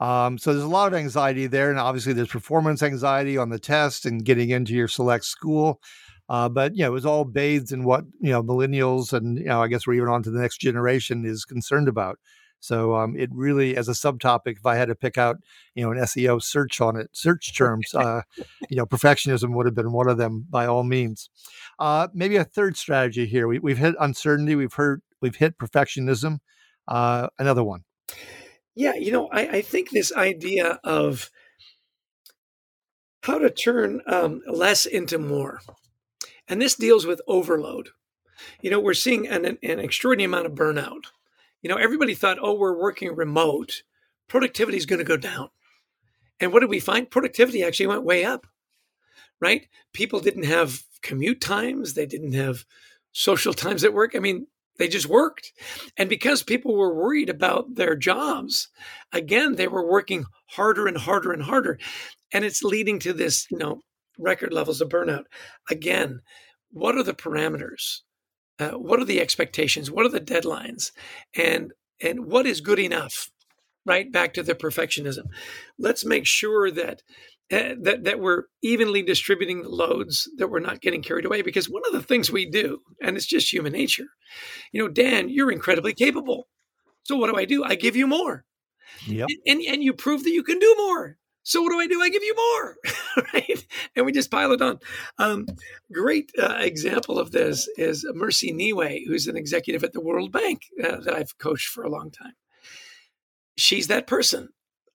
Um, 0.00 0.38
so 0.38 0.52
there's 0.52 0.64
a 0.64 0.68
lot 0.68 0.88
of 0.88 0.94
anxiety 0.94 1.46
there, 1.46 1.70
and 1.70 1.78
obviously 1.78 2.12
there's 2.12 2.28
performance 2.28 2.82
anxiety 2.82 3.36
on 3.36 3.50
the 3.50 3.58
test 3.58 4.06
and 4.06 4.24
getting 4.24 4.50
into 4.50 4.72
your 4.72 4.88
select 4.88 5.24
school. 5.24 5.80
Uh, 6.28 6.48
but 6.48 6.76
you 6.76 6.82
know, 6.82 6.88
it 6.88 6.92
was 6.92 7.06
all 7.06 7.24
bathed 7.24 7.72
in 7.72 7.84
what 7.84 8.04
you 8.20 8.30
know 8.30 8.42
millennials 8.42 9.12
and 9.12 9.38
you 9.38 9.46
know, 9.46 9.62
I 9.62 9.68
guess 9.68 9.86
we're 9.86 9.94
even 9.94 10.08
on 10.08 10.22
to 10.22 10.30
the 10.30 10.40
next 10.40 10.58
generation 10.58 11.24
is 11.24 11.44
concerned 11.44 11.88
about. 11.88 12.18
So 12.60 12.96
um, 12.96 13.16
it 13.16 13.30
really, 13.32 13.76
as 13.76 13.88
a 13.88 13.92
subtopic, 13.92 14.56
if 14.58 14.66
I 14.66 14.76
had 14.76 14.88
to 14.88 14.94
pick 14.94 15.16
out, 15.16 15.36
you 15.74 15.84
know, 15.84 15.92
an 15.92 15.98
SEO 15.98 16.42
search 16.42 16.80
on 16.80 16.96
it, 16.96 17.08
search 17.12 17.56
terms, 17.56 17.94
uh, 17.94 18.22
you 18.68 18.76
know, 18.76 18.86
perfectionism 18.86 19.54
would 19.54 19.66
have 19.66 19.74
been 19.74 19.92
one 19.92 20.08
of 20.08 20.18
them 20.18 20.46
by 20.50 20.66
all 20.66 20.82
means. 20.82 21.30
Uh, 21.78 22.08
maybe 22.12 22.36
a 22.36 22.44
third 22.44 22.76
strategy 22.76 23.26
here. 23.26 23.46
We, 23.46 23.70
have 23.70 23.78
hit 23.78 23.94
uncertainty. 24.00 24.54
We've 24.54 24.72
heard 24.72 25.02
we've 25.20 25.36
hit 25.36 25.58
perfectionism. 25.58 26.38
Uh, 26.86 27.28
another 27.38 27.62
one. 27.62 27.84
Yeah, 28.74 28.94
you 28.94 29.12
know, 29.12 29.28
I, 29.32 29.48
I 29.48 29.62
think 29.62 29.90
this 29.90 30.12
idea 30.12 30.78
of 30.84 31.30
how 33.22 33.38
to 33.38 33.50
turn 33.50 34.00
um, 34.06 34.40
less 34.46 34.86
into 34.86 35.18
more, 35.18 35.60
and 36.48 36.62
this 36.62 36.74
deals 36.74 37.04
with 37.04 37.20
overload. 37.26 37.90
You 38.62 38.70
know, 38.70 38.80
we're 38.80 38.94
seeing 38.94 39.26
an, 39.26 39.58
an 39.62 39.80
extraordinary 39.80 40.26
amount 40.26 40.46
of 40.46 40.52
burnout. 40.52 41.06
You 41.62 41.68
know, 41.68 41.76
everybody 41.76 42.14
thought, 42.14 42.38
oh, 42.40 42.54
we're 42.54 42.78
working 42.78 43.14
remote, 43.14 43.82
productivity 44.28 44.78
is 44.78 44.86
going 44.86 45.00
to 45.00 45.04
go 45.04 45.16
down. 45.16 45.48
And 46.40 46.52
what 46.52 46.60
did 46.60 46.70
we 46.70 46.80
find? 46.80 47.10
Productivity 47.10 47.64
actually 47.64 47.88
went 47.88 48.04
way 48.04 48.24
up, 48.24 48.46
right? 49.40 49.66
People 49.92 50.20
didn't 50.20 50.44
have 50.44 50.82
commute 51.02 51.40
times, 51.40 51.94
they 51.94 52.06
didn't 52.06 52.34
have 52.34 52.64
social 53.12 53.52
times 53.54 53.82
at 53.82 53.92
work. 53.92 54.14
I 54.14 54.20
mean, 54.20 54.46
they 54.78 54.88
just 54.88 55.06
worked. 55.06 55.52
And 55.96 56.08
because 56.08 56.42
people 56.42 56.76
were 56.76 56.94
worried 56.94 57.28
about 57.28 57.74
their 57.74 57.96
jobs, 57.96 58.68
again, 59.12 59.56
they 59.56 59.66
were 59.66 59.86
working 59.86 60.24
harder 60.46 60.86
and 60.86 60.96
harder 60.96 61.32
and 61.32 61.42
harder. 61.42 61.78
And 62.32 62.44
it's 62.44 62.62
leading 62.62 63.00
to 63.00 63.12
this, 63.12 63.46
you 63.50 63.58
know, 63.58 63.80
record 64.18 64.52
levels 64.52 64.80
of 64.80 64.88
burnout. 64.88 65.24
Again, 65.68 66.20
what 66.70 66.96
are 66.96 67.02
the 67.02 67.14
parameters? 67.14 68.00
Uh, 68.58 68.70
what 68.70 69.00
are 69.00 69.04
the 69.04 69.20
expectations? 69.20 69.90
What 69.90 70.04
are 70.06 70.10
the 70.10 70.20
deadlines? 70.20 70.90
And 71.36 71.72
and 72.00 72.26
what 72.26 72.46
is 72.46 72.60
good 72.60 72.78
enough? 72.78 73.30
Right 73.84 74.10
back 74.12 74.34
to 74.34 74.42
the 74.42 74.54
perfectionism. 74.54 75.26
Let's 75.78 76.04
make 76.04 76.26
sure 76.26 76.70
that 76.70 77.02
uh, 77.50 77.74
that 77.82 78.04
that 78.04 78.20
we're 78.20 78.44
evenly 78.62 79.02
distributing 79.02 79.62
the 79.62 79.68
loads, 79.68 80.28
that 80.36 80.48
we're 80.48 80.58
not 80.58 80.80
getting 80.80 81.02
carried 81.02 81.24
away. 81.24 81.42
Because 81.42 81.68
one 81.68 81.82
of 81.86 81.92
the 81.92 82.02
things 82.02 82.30
we 82.30 82.48
do, 82.48 82.80
and 83.00 83.16
it's 83.16 83.26
just 83.26 83.52
human 83.52 83.72
nature, 83.72 84.08
you 84.72 84.82
know, 84.82 84.88
Dan, 84.88 85.28
you're 85.28 85.52
incredibly 85.52 85.94
capable. 85.94 86.48
So 87.04 87.16
what 87.16 87.30
do 87.30 87.38
I 87.38 87.46
do? 87.46 87.64
I 87.64 87.74
give 87.74 87.96
you 87.96 88.06
more. 88.06 88.44
Yep. 89.06 89.28
And, 89.46 89.60
and 89.60 89.74
and 89.74 89.84
you 89.84 89.92
prove 89.92 90.24
that 90.24 90.30
you 90.30 90.42
can 90.42 90.58
do 90.58 90.74
more. 90.76 91.16
So 91.48 91.62
what 91.62 91.70
do 91.70 91.80
I 91.80 91.86
do? 91.86 92.02
I 92.02 92.10
give 92.10 92.22
you 92.22 92.34
more, 92.36 92.76
right? 93.32 93.66
And 93.96 94.04
we 94.04 94.12
just 94.12 94.30
pile 94.30 94.52
it 94.52 94.60
on. 94.60 94.80
Um, 95.16 95.46
great 95.90 96.30
uh, 96.38 96.58
example 96.58 97.18
of 97.18 97.32
this 97.32 97.66
is 97.78 98.04
Mercy 98.12 98.52
Niwe, 98.52 99.06
who's 99.06 99.26
an 99.26 99.36
executive 99.38 99.82
at 99.82 99.94
the 99.94 100.02
World 100.02 100.30
Bank 100.30 100.60
uh, 100.84 100.98
that 100.98 101.14
I've 101.14 101.38
coached 101.38 101.68
for 101.68 101.84
a 101.84 101.88
long 101.88 102.10
time. 102.10 102.34
She's 103.56 103.86
that 103.86 104.06
person, 104.06 104.50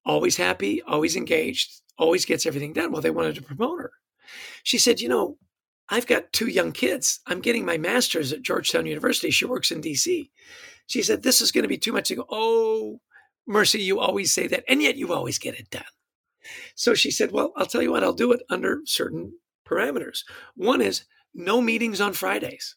always 0.05 0.37
happy, 0.37 0.83
always 0.83 1.15
engaged, 1.15 1.81
always 1.97 2.23
gets 2.23 2.45
everything 2.45 2.73
done. 2.73 2.91
Well, 2.91 3.01
they 3.01 3.09
wanted 3.09 3.33
to 3.33 3.41
promote 3.41 3.79
her. 3.79 3.91
She 4.61 4.77
said, 4.77 5.01
You 5.01 5.09
know, 5.09 5.39
I've 5.89 6.05
got 6.05 6.33
two 6.33 6.49
young 6.49 6.71
kids. 6.71 7.19
I'm 7.25 7.41
getting 7.41 7.65
my 7.65 7.79
master's 7.79 8.31
at 8.31 8.43
Georgetown 8.43 8.85
University. 8.85 9.31
She 9.31 9.45
works 9.45 9.71
in 9.71 9.81
DC. 9.81 10.29
She 10.85 11.01
said, 11.01 11.23
This 11.23 11.41
is 11.41 11.51
going 11.51 11.63
to 11.63 11.67
be 11.67 11.79
too 11.79 11.93
much 11.93 12.09
to 12.09 12.15
go. 12.17 12.25
Oh, 12.29 12.99
Mercy, 13.47 13.81
you 13.81 13.99
always 13.99 14.31
say 14.31 14.45
that. 14.45 14.65
And 14.69 14.83
yet 14.83 14.97
you 14.97 15.13
always 15.13 15.39
get 15.39 15.59
it 15.59 15.71
done. 15.71 15.83
So 16.75 16.93
she 16.93 17.11
said, 17.11 17.31
Well, 17.31 17.53
I'll 17.55 17.65
tell 17.65 17.81
you 17.81 17.91
what, 17.91 18.03
I'll 18.03 18.13
do 18.13 18.31
it 18.31 18.41
under 18.49 18.81
certain 18.85 19.33
parameters. 19.67 20.19
One 20.55 20.81
is 20.81 21.05
no 21.33 21.61
meetings 21.61 22.01
on 22.01 22.13
Fridays. 22.13 22.75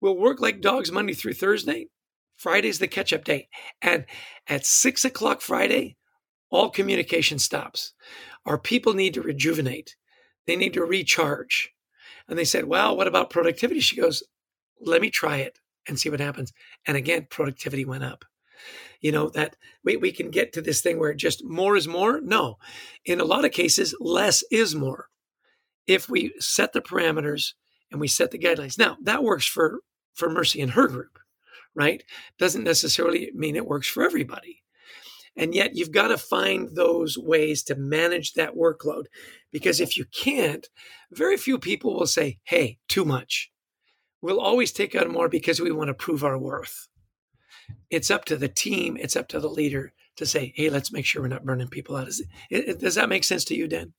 We'll 0.00 0.16
work 0.16 0.40
like 0.40 0.60
dogs 0.60 0.92
Monday 0.92 1.14
through 1.14 1.34
Thursday. 1.34 1.88
Friday's 2.36 2.78
the 2.78 2.88
catch 2.88 3.12
up 3.12 3.24
day. 3.24 3.48
And 3.80 4.04
at 4.48 4.66
six 4.66 5.04
o'clock 5.04 5.40
Friday, 5.40 5.96
all 6.50 6.70
communication 6.70 7.38
stops. 7.38 7.92
Our 8.46 8.58
people 8.58 8.92
need 8.92 9.14
to 9.14 9.22
rejuvenate, 9.22 9.96
they 10.46 10.56
need 10.56 10.74
to 10.74 10.84
recharge. 10.84 11.70
And 12.28 12.38
they 12.38 12.44
said, 12.44 12.66
Well, 12.66 12.96
what 12.96 13.06
about 13.06 13.30
productivity? 13.30 13.80
She 13.80 13.96
goes, 14.00 14.22
Let 14.80 15.00
me 15.00 15.10
try 15.10 15.38
it 15.38 15.58
and 15.86 15.98
see 15.98 16.10
what 16.10 16.20
happens. 16.20 16.52
And 16.86 16.96
again, 16.96 17.26
productivity 17.30 17.84
went 17.84 18.04
up. 18.04 18.24
You 19.00 19.12
know, 19.12 19.28
that 19.30 19.56
we, 19.82 19.96
we 19.96 20.12
can 20.12 20.30
get 20.30 20.52
to 20.54 20.62
this 20.62 20.80
thing 20.80 20.98
where 20.98 21.14
just 21.14 21.44
more 21.44 21.76
is 21.76 21.88
more. 21.88 22.20
No, 22.20 22.58
in 23.04 23.20
a 23.20 23.24
lot 23.24 23.44
of 23.44 23.52
cases, 23.52 23.94
less 24.00 24.42
is 24.50 24.74
more. 24.74 25.08
If 25.86 26.08
we 26.08 26.32
set 26.38 26.72
the 26.72 26.80
parameters 26.80 27.52
and 27.94 28.00
we 28.00 28.08
set 28.08 28.32
the 28.32 28.38
guidelines. 28.38 28.76
Now, 28.76 28.96
that 29.02 29.22
works 29.22 29.46
for, 29.46 29.80
for 30.14 30.28
Mercy 30.28 30.60
and 30.60 30.72
her 30.72 30.88
group, 30.88 31.18
right? 31.74 32.02
Doesn't 32.38 32.64
necessarily 32.64 33.30
mean 33.34 33.54
it 33.54 33.66
works 33.66 33.86
for 33.86 34.02
everybody. 34.02 34.62
And 35.36 35.54
yet 35.54 35.76
you've 35.76 35.92
got 35.92 36.08
to 36.08 36.18
find 36.18 36.74
those 36.74 37.16
ways 37.16 37.62
to 37.64 37.76
manage 37.76 38.32
that 38.32 38.56
workload. 38.56 39.04
Because 39.52 39.80
if 39.80 39.96
you 39.96 40.04
can't, 40.06 40.68
very 41.12 41.36
few 41.36 41.58
people 41.58 41.94
will 41.94 42.06
say, 42.06 42.38
hey, 42.44 42.78
too 42.88 43.04
much. 43.04 43.52
We'll 44.20 44.40
always 44.40 44.72
take 44.72 44.96
on 44.96 45.12
more 45.12 45.28
because 45.28 45.60
we 45.60 45.70
want 45.70 45.88
to 45.88 45.94
prove 45.94 46.24
our 46.24 46.38
worth. 46.38 46.88
It's 47.90 48.10
up 48.10 48.24
to 48.26 48.36
the 48.36 48.48
team, 48.48 48.96
it's 48.96 49.16
up 49.16 49.28
to 49.28 49.40
the 49.40 49.48
leader 49.48 49.92
to 50.16 50.26
say, 50.26 50.52
hey, 50.54 50.70
let's 50.70 50.92
make 50.92 51.04
sure 51.04 51.22
we're 51.22 51.28
not 51.28 51.44
burning 51.44 51.68
people 51.68 51.96
out. 51.96 52.08
does 52.50 52.94
that 52.94 53.08
make 53.08 53.24
sense 53.24 53.44
to 53.46 53.56
you, 53.56 53.66
Dan? 53.66 53.92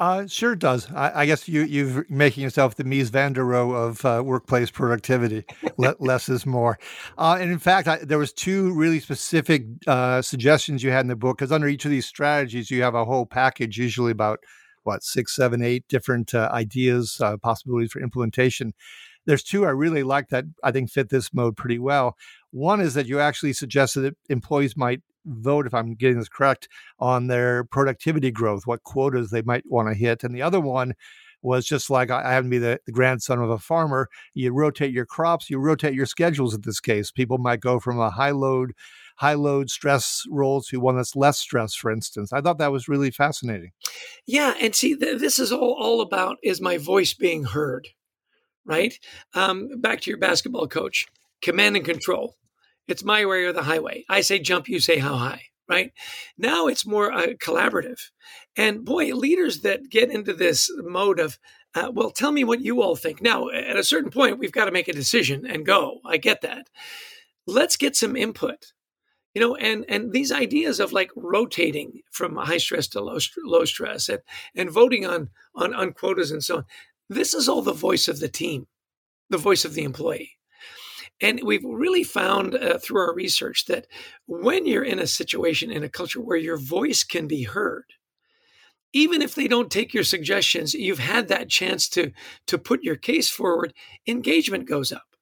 Uh, 0.00 0.26
sure 0.26 0.54
it 0.54 0.58
does. 0.58 0.90
I, 0.92 1.20
I, 1.20 1.26
guess 1.26 1.46
you 1.46 1.62
you're 1.62 2.06
making 2.08 2.42
yourself 2.42 2.74
the 2.74 2.84
Mies 2.84 3.10
van 3.10 3.34
der 3.34 3.44
Rohe 3.44 3.74
of 3.74 4.04
uh, 4.06 4.22
workplace 4.24 4.70
productivity. 4.70 5.44
less 5.76 6.30
is 6.30 6.46
more. 6.46 6.78
Uh, 7.18 7.36
and 7.38 7.52
in 7.52 7.58
fact, 7.58 7.86
I, 7.86 7.96
there 7.98 8.16
was 8.16 8.32
two 8.32 8.72
really 8.72 8.98
specific 8.98 9.64
uh, 9.86 10.22
suggestions 10.22 10.82
you 10.82 10.90
had 10.90 11.02
in 11.02 11.08
the 11.08 11.16
book. 11.16 11.36
Because 11.36 11.52
under 11.52 11.68
each 11.68 11.84
of 11.84 11.90
these 11.90 12.06
strategies, 12.06 12.70
you 12.70 12.82
have 12.82 12.94
a 12.94 13.04
whole 13.04 13.26
package, 13.26 13.76
usually 13.76 14.10
about 14.10 14.40
what 14.84 15.02
six, 15.02 15.36
seven, 15.36 15.62
eight 15.62 15.86
different 15.86 16.34
uh, 16.34 16.48
ideas, 16.50 17.20
uh, 17.20 17.36
possibilities 17.36 17.92
for 17.92 18.00
implementation. 18.00 18.72
There's 19.26 19.42
two 19.42 19.66
I 19.66 19.70
really 19.70 20.02
like 20.02 20.30
that 20.30 20.46
I 20.64 20.72
think 20.72 20.90
fit 20.90 21.10
this 21.10 21.34
mode 21.34 21.58
pretty 21.58 21.78
well. 21.78 22.16
One 22.52 22.80
is 22.80 22.94
that 22.94 23.06
you 23.06 23.20
actually 23.20 23.52
suggested 23.52 24.00
that 24.00 24.16
employees 24.28 24.76
might 24.76 25.02
vote, 25.26 25.66
if 25.66 25.74
I'm 25.74 25.94
getting 25.94 26.18
this 26.18 26.28
correct, 26.28 26.68
on 26.98 27.26
their 27.26 27.64
productivity 27.64 28.30
growth, 28.30 28.66
what 28.66 28.82
quotas 28.82 29.30
they 29.30 29.42
might 29.42 29.64
want 29.66 29.88
to 29.88 29.94
hit. 29.94 30.24
And 30.24 30.34
the 30.34 30.42
other 30.42 30.60
one 30.60 30.94
was 31.42 31.64
just 31.66 31.90
like 31.90 32.10
I 32.10 32.32
happen 32.32 32.44
to 32.44 32.50
be 32.50 32.58
the, 32.58 32.80
the, 32.84 32.92
grandson 32.92 33.38
of 33.38 33.50
a 33.50 33.58
farmer. 33.58 34.08
You 34.34 34.52
rotate 34.52 34.92
your 34.92 35.06
crops, 35.06 35.48
you 35.48 35.58
rotate 35.58 35.94
your 35.94 36.06
schedules 36.06 36.54
in 36.54 36.60
this 36.62 36.80
case. 36.80 37.10
People 37.10 37.38
might 37.38 37.60
go 37.60 37.80
from 37.80 37.98
a 37.98 38.10
high 38.10 38.30
load, 38.30 38.72
high 39.16 39.34
load 39.34 39.70
stress 39.70 40.24
role 40.30 40.60
to 40.62 40.80
one 40.80 40.96
that's 40.96 41.16
less 41.16 41.38
stress, 41.38 41.74
for 41.74 41.90
instance. 41.90 42.32
I 42.32 42.40
thought 42.40 42.58
that 42.58 42.72
was 42.72 42.88
really 42.88 43.10
fascinating. 43.10 43.70
Yeah. 44.26 44.54
And 44.60 44.74
see, 44.74 44.96
th- 44.96 45.18
this 45.18 45.38
is 45.38 45.50
all, 45.50 45.76
all 45.78 46.00
about 46.00 46.36
is 46.42 46.60
my 46.60 46.76
voice 46.76 47.14
being 47.14 47.44
heard, 47.44 47.88
right? 48.66 48.98
Um, 49.34 49.80
back 49.80 50.02
to 50.02 50.10
your 50.10 50.18
basketball 50.18 50.68
coach, 50.68 51.06
command 51.40 51.76
and 51.76 51.84
control. 51.84 52.36
It's 52.90 53.04
my 53.04 53.24
way 53.24 53.44
or 53.44 53.52
the 53.52 53.62
highway. 53.62 54.04
I 54.08 54.20
say 54.20 54.38
jump, 54.38 54.68
you 54.68 54.80
say 54.80 54.98
how 54.98 55.16
high, 55.16 55.42
right? 55.68 55.92
Now 56.36 56.66
it's 56.66 56.86
more 56.86 57.12
uh, 57.12 57.28
collaborative. 57.42 58.00
And 58.56 58.84
boy, 58.84 59.14
leaders 59.14 59.60
that 59.60 59.90
get 59.90 60.10
into 60.10 60.32
this 60.32 60.70
mode 60.78 61.20
of, 61.20 61.38
uh, 61.74 61.90
well, 61.92 62.10
tell 62.10 62.32
me 62.32 62.44
what 62.44 62.60
you 62.60 62.82
all 62.82 62.96
think. 62.96 63.22
Now, 63.22 63.48
at 63.48 63.76
a 63.76 63.84
certain 63.84 64.10
point, 64.10 64.38
we've 64.38 64.52
got 64.52 64.64
to 64.64 64.72
make 64.72 64.88
a 64.88 64.92
decision 64.92 65.46
and 65.46 65.64
go. 65.64 66.00
I 66.04 66.16
get 66.16 66.40
that. 66.42 66.68
Let's 67.46 67.76
get 67.76 67.96
some 67.96 68.16
input 68.16 68.72
you 69.34 69.40
know 69.40 69.54
and 69.56 69.84
and 69.88 70.12
these 70.12 70.32
ideas 70.32 70.80
of 70.80 70.92
like 70.92 71.10
rotating 71.16 72.00
from 72.10 72.36
high 72.36 72.58
stress 72.58 72.88
to 72.88 73.00
low, 73.00 73.18
low 73.44 73.64
stress 73.64 74.08
and 74.08 74.20
and 74.54 74.70
voting 74.70 75.06
on, 75.06 75.30
on 75.54 75.74
on 75.74 75.92
quotas 75.92 76.30
and 76.30 76.42
so 76.42 76.58
on 76.58 76.64
this 77.08 77.34
is 77.34 77.48
all 77.48 77.62
the 77.62 77.72
voice 77.72 78.08
of 78.08 78.20
the 78.20 78.28
team 78.28 78.66
the 79.28 79.38
voice 79.38 79.64
of 79.64 79.74
the 79.74 79.84
employee 79.84 80.36
and 81.20 81.40
we've 81.44 81.64
really 81.64 82.04
found 82.04 82.54
uh, 82.54 82.78
through 82.78 83.00
our 83.00 83.14
research 83.14 83.66
that 83.66 83.86
when 84.26 84.66
you're 84.66 84.84
in 84.84 84.98
a 84.98 85.06
situation, 85.06 85.70
in 85.70 85.84
a 85.84 85.88
culture 85.88 86.20
where 86.20 86.38
your 86.38 86.56
voice 86.56 87.04
can 87.04 87.26
be 87.26 87.44
heard, 87.44 87.84
even 88.92 89.22
if 89.22 89.34
they 89.34 89.46
don't 89.46 89.70
take 89.70 89.94
your 89.94 90.04
suggestions, 90.04 90.74
you've 90.74 90.98
had 90.98 91.28
that 91.28 91.48
chance 91.48 91.88
to, 91.90 92.12
to 92.46 92.58
put 92.58 92.82
your 92.82 92.96
case 92.96 93.28
forward, 93.28 93.72
engagement 94.06 94.68
goes 94.68 94.92
up, 94.92 95.16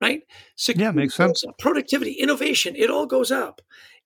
right? 0.00 0.22
Security 0.56 0.96
yeah, 0.96 1.02
makes 1.02 1.14
sense. 1.14 1.44
Up, 1.44 1.58
productivity, 1.58 2.12
innovation, 2.12 2.74
it 2.76 2.90
all 2.90 3.06
goes 3.06 3.30
up 3.30 3.60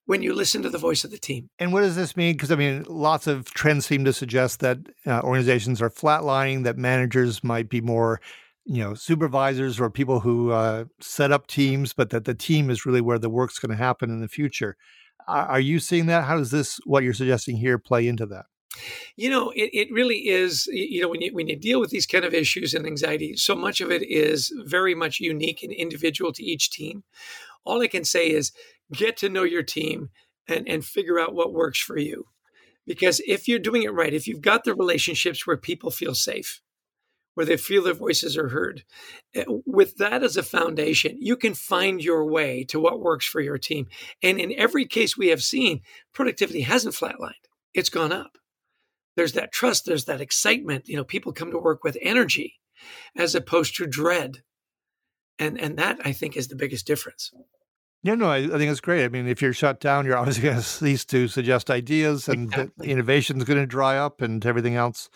when 0.07 0.21
you 0.21 0.35
listen 0.35 0.63
to 0.63 0.71
the 0.71 0.79
voice 0.79 1.05
of 1.05 1.11
the 1.11 1.19
team. 1.19 1.49
And 1.59 1.73
what 1.73 1.81
does 1.81 1.97
this 1.97 2.17
mean? 2.17 2.35
Because 2.35 2.51
I 2.51 2.57
mean, 2.57 2.85
lots 2.89 3.27
of 3.27 3.47
trends 3.55 3.87
seem 3.87 4.05
to 4.05 4.13
suggest 4.13 4.61
that 4.61 4.79
uh, 5.07 5.21
organizations 5.23 5.81
are 5.81 5.91
flatlining, 5.91 6.65
that 6.65 6.77
managers 6.77 7.43
might 7.43 7.69
be 7.69 7.81
more 7.81 8.21
you 8.67 8.83
know 8.83 8.95
supervisors 8.95 9.79
or 9.79 9.91
people 9.91 10.21
who 10.21 10.51
uh, 10.51 10.85
set 11.01 11.33
up 11.33 11.47
teams 11.47 11.93
but 11.93 12.11
that 12.11 12.25
the 12.25 12.35
team 12.35 12.71
is 12.71 12.87
really 12.87 13.01
where 13.01 13.19
the 13.19 13.31
work's 13.31 13.59
going 13.59 13.71
to 13.71 13.83
happen 13.83 14.11
in 14.11 14.21
the 14.21 14.29
future. 14.29 14.77
Are, 15.27 15.47
are, 15.47 15.61
you 15.61 15.79
seeing 15.79 16.07
that? 16.07 16.25
How 16.25 16.37
does 16.37 16.51
this 16.51 16.79
what 16.85 17.03
you're 17.03 17.15
suggesting 17.15 17.57
here 17.57 17.79
play 17.79 18.07
into 18.07 18.27
that? 18.27 18.47
You 19.17 19.31
know 19.31 19.51
it, 19.51 19.71
it 19.73 19.93
really 19.93 20.29
is 20.29 20.67
you 20.67 21.03
know 21.03 21.09
when 21.09 21.21
you 21.21 21.33
when 21.33 21.49
you 21.49 21.57
deal 21.57 21.81
with 21.81 21.91
these 21.91 22.07
kind 22.07 22.25
of 22.25 22.35
issues 22.35 22.75
and 22.75 22.87
anxiety 22.87 23.37
so 23.37 23.55
much 23.55 23.81
of 23.81 23.91
it 23.91 24.03
is 24.03 24.53
very 24.65 24.95
much 24.95 25.21
unique 25.21 25.63
and 25.63 25.73
individual 25.73 26.33
to 26.33 26.45
each 26.45 26.71
team. 26.71 27.05
All 27.65 27.83
i 27.83 27.87
can 27.87 28.05
say 28.05 28.31
is 28.31 28.53
get 28.93 29.17
to 29.19 29.29
know 29.29 29.45
your 29.45 29.63
team 29.63 30.11
and 30.49 30.69
and 30.69 30.85
figure 30.85 31.19
out 31.19 31.35
what 31.35 31.53
works 31.53 31.81
for 31.81 31.99
you. 31.99 32.27
Because 32.87 33.21
if 33.27 33.49
you're 33.49 33.59
doing 33.59 33.83
it 33.83 33.95
right 33.95 34.13
if 34.13 34.27
you've 34.27 34.43
got 34.43 34.65
the 34.65 34.75
relationships 34.75 35.47
where 35.47 35.57
people 35.57 35.91
feel 35.91 36.15
safe 36.15 36.61
where 37.35 37.47
they 37.47 37.57
feel 37.57 37.83
their 37.83 37.95
voices 37.95 38.37
are 38.37 38.49
heard. 38.49 38.85
Eh, 39.35 39.45
with 39.67 39.97
that 39.97 40.23
as 40.23 40.37
a 40.37 40.43
foundation, 40.43 41.17
you 41.21 41.37
can 41.37 41.55
find 41.55 42.03
your 42.03 42.25
way 42.25 42.65
to 42.65 42.81
what 42.81 43.01
works 43.01 43.27
for 43.27 43.41
your 43.41 43.59
team. 43.59 43.87
And 44.23 44.39
in 44.39 44.53
every 44.57 44.87
case 44.87 45.17
we 45.17 45.29
have 45.29 45.43
seen, 45.43 45.83
productivity 46.13 46.63
hasn't 46.63 46.95
flatlined, 46.95 47.33
it's 47.75 47.91
gone 47.91 48.13
up. 48.13 48.39
There's 49.17 49.33
that 49.35 49.53
trust, 49.53 49.85
there's 49.85 50.07
that 50.07 50.21
excitement. 50.21 50.89
You 50.89 50.97
know, 50.97 51.05
people 51.05 51.33
come 51.33 51.51
to 51.51 51.59
work 51.59 51.85
with 51.85 51.97
energy 52.01 52.61
as 53.17 53.35
opposed 53.35 53.77
to 53.77 53.87
dread. 53.87 54.43
And, 55.39 55.61
and 55.61 55.77
that 55.79 55.99
I 56.05 56.13
think 56.13 56.37
is 56.37 56.49
the 56.49 56.57
biggest 56.57 56.87
difference. 56.87 57.33
Yeah, 58.03 58.17
no, 58.17 58.27
I, 58.27 58.37
I, 58.37 58.59
think 58.59 58.71
it's 58.71 58.83
great. 58.83 59.05
I 59.05 59.09
mean, 59.09 59.27
if 59.27 59.41
you're 59.41 59.55
shut 59.55 59.81
down, 59.81 60.05
you're 60.05 60.17
obviously 60.19 60.43
going 60.43 60.57
to 60.57 60.63
cease 60.63 61.05
to 61.07 61.27
suggest 61.27 61.71
ideas, 61.71 62.29
and 62.29 62.53
exactly. 62.53 62.91
innovation 62.91 63.39
is 63.39 63.45
going 63.45 63.59
to 63.59 63.67
dry 63.67 63.97
up, 63.97 64.21
and 64.21 64.45
everything 64.45 64.77
else 64.77 65.09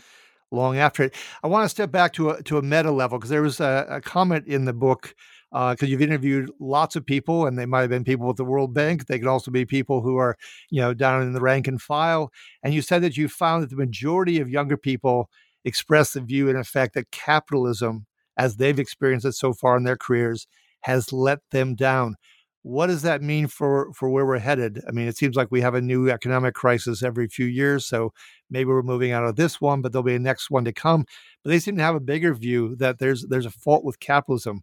long 0.51 0.79
after 0.79 1.05
it. 1.05 1.15
I 1.43 1.49
want 1.49 1.65
to 1.65 1.69
step 1.69 1.91
back 1.91 2.13
to 2.15 2.31
a 2.31 2.43
to 2.45 2.59
a 2.59 2.63
meta 2.63 2.91
level 2.91 3.19
because 3.19 3.31
there 3.31 3.43
was 3.43 3.61
a, 3.61 3.87
a, 3.89 4.01
comment 4.01 4.47
in 4.47 4.65
the 4.65 4.73
book 4.73 5.15
because 5.51 5.83
uh, 5.83 5.87
you've 5.87 6.03
interviewed 6.03 6.51
lots 6.61 6.95
of 6.97 7.07
people, 7.07 7.47
and 7.47 7.59
they 7.59 7.67
might 7.67 7.81
have 7.81 7.91
been 7.91 8.05
people 8.05 8.27
with 8.27 8.37
the 8.37 8.45
World 8.45 8.75
Bank. 8.75 9.07
They 9.07 9.19
could 9.19 9.29
also 9.29 9.51
be 9.51 9.65
people 9.65 10.03
who 10.03 10.17
are, 10.17 10.37
you 10.71 10.81
know, 10.81 10.93
down 10.93 11.23
in 11.23 11.33
the 11.33 11.41
rank 11.41 11.67
and 11.67 11.81
file. 11.81 12.31
And 12.63 12.75
you 12.75 12.83
said 12.83 13.03
that 13.03 13.17
you 13.17 13.29
found 13.29 13.63
that 13.63 13.71
the 13.71 13.77
majority 13.77 14.41
of 14.41 14.51
younger 14.51 14.77
people 14.77 15.31
express 15.65 16.13
the 16.13 16.21
view, 16.21 16.49
in 16.49 16.57
effect, 16.57 16.95
that 16.95 17.11
capitalism, 17.11 18.07
as 18.37 18.57
they've 18.57 18.79
experienced 18.79 19.27
it 19.27 19.33
so 19.33 19.53
far 19.55 19.77
in 19.77 19.85
their 19.85 19.97
careers, 19.97 20.47
has 20.83 21.13
let 21.13 21.39
them 21.51 21.75
down 21.75 22.17
what 22.63 22.89
does 22.89 23.03
that 23.03 23.23
mean 23.23 23.47
for 23.47 23.93
for 23.95 24.09
where 24.11 24.27
we're 24.27 24.39
headed? 24.39 24.81
I 24.87 24.93
mean, 24.93 25.09
it 25.09 25.17
seems 25.17 25.37
like 25.37 25.51
we 25.51 25.61
have 25.61 25.75
a 25.75 25.81
new 25.81 26.11
economic 26.11 26.55
crisis 26.55 27.03
every 27.03 27.29
few 27.29 27.47
years, 27.47 27.87
so 27.87 28.13
maybe 28.51 28.67
we're 28.67 28.83
moving 28.83 29.13
out 29.13 29.25
of 29.25 29.37
this 29.37 29.61
one, 29.61 29.81
but 29.81 29.93
there'll 29.93 30.03
be 30.03 30.15
a 30.15 30.19
next 30.19 30.51
one 30.51 30.65
to 30.65 30.73
come. 30.73 31.05
But 31.43 31.51
they 31.51 31.59
seem 31.59 31.77
to 31.77 31.83
have 31.83 31.95
a 31.95 32.01
bigger 32.01 32.35
view 32.35 32.77
that 32.77 32.99
there's 32.99 33.27
there's 33.29 33.47
a 33.47 33.51
fault 33.51 33.85
with 33.85 34.01
capitalism. 34.01 34.63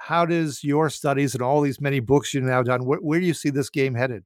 How 0.00 0.26
does 0.26 0.62
your 0.62 0.90
studies 0.90 1.34
and 1.34 1.42
all 1.42 1.60
these 1.60 1.80
many 1.80 2.00
books 2.00 2.32
you've 2.32 2.44
now 2.44 2.62
done, 2.62 2.84
where, 2.84 3.00
where 3.00 3.18
do 3.18 3.26
you 3.26 3.34
see 3.34 3.50
this 3.50 3.70
game 3.70 3.94
headed? 3.94 4.24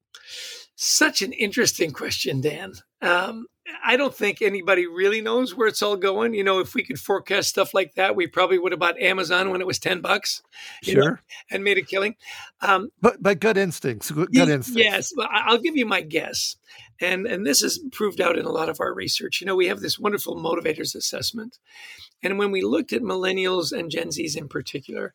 Such 0.75 1.23
an 1.23 1.33
interesting 1.33 1.93
question, 1.93 2.41
Dan. 2.41 2.73
Um, 3.03 3.47
I 3.85 3.97
don't 3.97 4.15
think 4.15 4.43
anybody 4.43 4.87
really 4.87 5.21
knows 5.21 5.55
where 5.55 5.69
it's 5.69 5.83
all 5.83 5.97
going. 5.97 6.35
You 6.35 6.43
know, 6.43 6.59
if 6.59 6.75
we 6.75 6.83
could 6.83 6.99
forecast 6.99 7.49
stuff 7.49 7.73
like 7.73 7.95
that, 7.95 8.17
we 8.17 8.27
probably 8.27 8.59
would 8.59 8.73
have 8.73 8.81
bought 8.81 9.01
Amazon 9.01 9.51
when 9.51 9.61
it 9.61 9.67
was 9.67 9.79
ten 9.79 10.01
bucks, 10.01 10.43
sure, 10.83 11.03
know, 11.03 11.17
and 11.51 11.63
made 11.65 11.79
a 11.79 11.83
killing. 11.83 12.17
Um, 12.61 12.91
but 13.01 13.23
but 13.23 13.41
good 13.41 13.57
instincts, 13.57 14.11
good 14.11 14.35
instincts. 14.35 14.71
Yes, 14.75 15.13
I'll 15.31 15.59
give 15.59 15.77
you 15.77 15.87
my 15.87 16.01
guess, 16.01 16.57
and 17.01 17.27
and 17.27 17.47
this 17.47 17.63
is 17.63 17.81
proved 17.93 18.21
out 18.21 18.39
in 18.39 18.47
a 18.47 18.53
lot 18.53 18.69
of 18.69 18.81
our 18.81 18.93
research. 18.93 19.41
You 19.41 19.47
know, 19.47 19.57
we 19.57 19.69
have 19.69 19.81
this 19.81 19.99
wonderful 19.99 20.37
motivators 20.37 20.95
assessment, 20.95 21.59
and 22.23 22.39
when 22.39 22.51
we 22.51 22.63
looked 22.63 22.93
at 22.93 23.03
millennials 23.03 23.73
and 23.73 23.91
Gen 23.91 24.09
Zs 24.09 24.37
in 24.37 24.49
particular, 24.49 25.15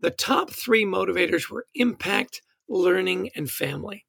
the 0.00 0.10
top 0.10 0.50
three 0.50 0.84
motivators 0.84 1.50
were 1.50 1.66
impact, 1.74 2.42
learning, 2.68 3.30
and 3.34 3.50
family. 3.50 4.06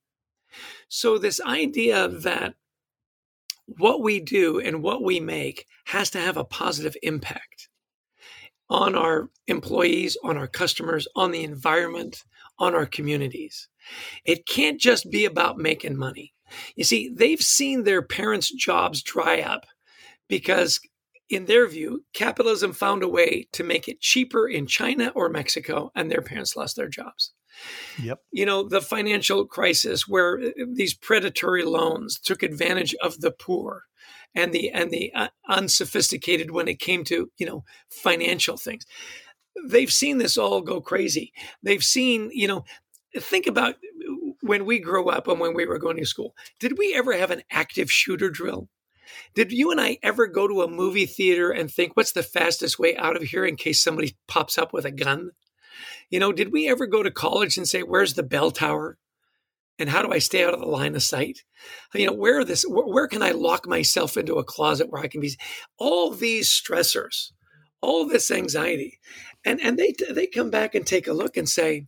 So 0.88 1.18
this 1.18 1.42
idea 1.42 2.08
that 2.08 2.56
what 3.77 4.01
we 4.01 4.19
do 4.19 4.60
and 4.60 4.84
what 4.84 5.03
we 5.03 5.19
make 5.19 5.65
has 5.86 6.10
to 6.12 6.19
have 6.19 6.38
a 6.38 6.43
positive 6.43 6.95
impact 7.03 7.69
on 8.69 8.95
our 8.95 9.29
employees, 9.47 10.17
on 10.23 10.38
our 10.38 10.47
customers, 10.47 11.08
on 11.15 11.32
the 11.32 11.43
environment, 11.43 12.23
on 12.60 12.75
our 12.75 12.86
communities. 12.86 13.67
It 14.25 14.45
can't 14.45 14.79
just 14.79 15.10
be 15.10 15.25
about 15.25 15.58
making 15.58 15.97
money. 15.97 16.34
You 16.75 16.84
see, 16.84 17.10
they've 17.10 17.41
seen 17.41 17.84
their 17.84 18.01
parents' 18.01 18.51
jobs 18.51 19.01
dry 19.01 19.41
up 19.41 19.65
because, 20.27 20.79
in 21.29 21.45
their 21.45 21.67
view, 21.67 22.05
capitalism 22.13 22.73
found 22.73 23.03
a 23.03 23.08
way 23.08 23.47
to 23.53 23.63
make 23.63 23.88
it 23.88 24.01
cheaper 24.01 24.47
in 24.47 24.67
China 24.67 25.12
or 25.15 25.29
Mexico, 25.29 25.91
and 25.95 26.10
their 26.10 26.21
parents 26.21 26.55
lost 26.55 26.75
their 26.75 26.88
jobs. 26.88 27.34
Yep. 28.02 28.19
You 28.32 28.45
know, 28.45 28.63
the 28.63 28.82
financial 28.82 29.45
crisis 29.45 30.08
where 30.08 30.39
uh, 30.39 30.50
these 30.72 30.93
predatory 30.93 31.63
loans 31.63 32.19
took 32.19 32.43
advantage 32.43 32.95
of 33.02 33.22
the 33.22 33.32
poor 33.32 33.84
and 34.36 34.54
the 34.54 34.69
and 34.69 34.91
the 34.91 35.12
uh, 35.13 35.30
unsophisticated 35.48 36.52
when 36.52 36.67
it 36.67 36.80
came 36.80 37.04
to, 37.06 37.32
you 37.38 37.45
know, 37.45 37.63
financial 37.89 38.58
things. 38.58 38.86
They've 39.67 39.91
seen 39.91 40.19
this 40.19 40.38
all 40.38 40.62
go 40.62 40.80
crazy. 40.80 41.34
They've 41.63 41.84
seen, 41.84 42.30
you 42.34 42.48
know, 42.48 42.63
think 43.17 43.48
about 43.48 43.76
when 44.41 44.65
we 44.65 44.80
grew 44.80 45.10
up 45.10 45.28
and 45.28 45.39
when 45.39 45.54
we 45.54 45.65
were 45.65 45.80
going 45.80 45.98
to 45.98 46.06
school. 46.06 46.36
Did 46.60 46.78
we 46.78 46.95
ever 46.95 47.13
have 47.13 47.32
an 47.32 47.43
active 47.52 47.91
shooter 47.91 48.30
drill? 48.30 48.69
Did 49.34 49.52
you 49.52 49.72
and 49.72 49.82
I 49.82 49.98
ever 50.04 50.28
go 50.28 50.48
to 50.48 50.62
a 50.62 50.67
movie 50.69 51.08
theater 51.08 51.52
and 51.52 51.69
think, 51.72 51.95
what's 51.95 52.12
the 52.12 52.24
fastest 52.24 52.80
way 52.80 52.95
out 52.95 53.15
of 53.15 53.24
here 53.24 53.45
in 53.45 53.56
case 53.56 53.82
somebody 53.82 54.15
pops 54.28 54.58
up 54.58 54.72
with 54.72 54.86
a 54.86 54.91
gun? 54.91 55.32
You 56.10 56.19
know, 56.19 56.32
did 56.32 56.52
we 56.52 56.69
ever 56.69 56.88
go 56.88 57.04
to 57.04 57.12
college 57.12 57.58
and 57.58 57.67
say, 57.67 57.82
where's 57.82 58.15
the 58.15 58.24
bell 58.24 58.52
tower? 58.52 58.98
And 59.78 59.89
how 59.89 60.02
do 60.02 60.12
I 60.12 60.19
stay 60.19 60.43
out 60.43 60.54
of 60.54 60.60
the 60.60 60.65
line 60.65 60.95
of 60.95 61.04
sight? 61.04 61.43
You 61.93 62.08
know, 62.08 62.13
where 62.13 62.43
this, 62.43 62.63
where, 62.63 62.86
where 62.86 63.08
can 63.08 63.24
I 63.24 63.32
lock 63.32 63.67
myself 63.67 64.17
into 64.17 64.36
a 64.36 64.43
closet 64.43 64.89
where 64.89 65.02
I 65.02 65.08
can 65.08 65.22
be? 65.22 65.38
All 65.78 66.12
these 66.12 66.50
stressors, 66.50 67.32
all 67.82 68.06
this 68.06 68.30
anxiety, 68.30 69.00
and 69.45 69.62
and 69.62 69.78
they 69.78 69.93
they 70.12 70.28
come 70.28 70.50
back 70.50 70.76
and 70.76 70.86
take 70.86 71.08
a 71.08 71.13
look 71.13 71.38
and 71.38 71.48
say, 71.48 71.88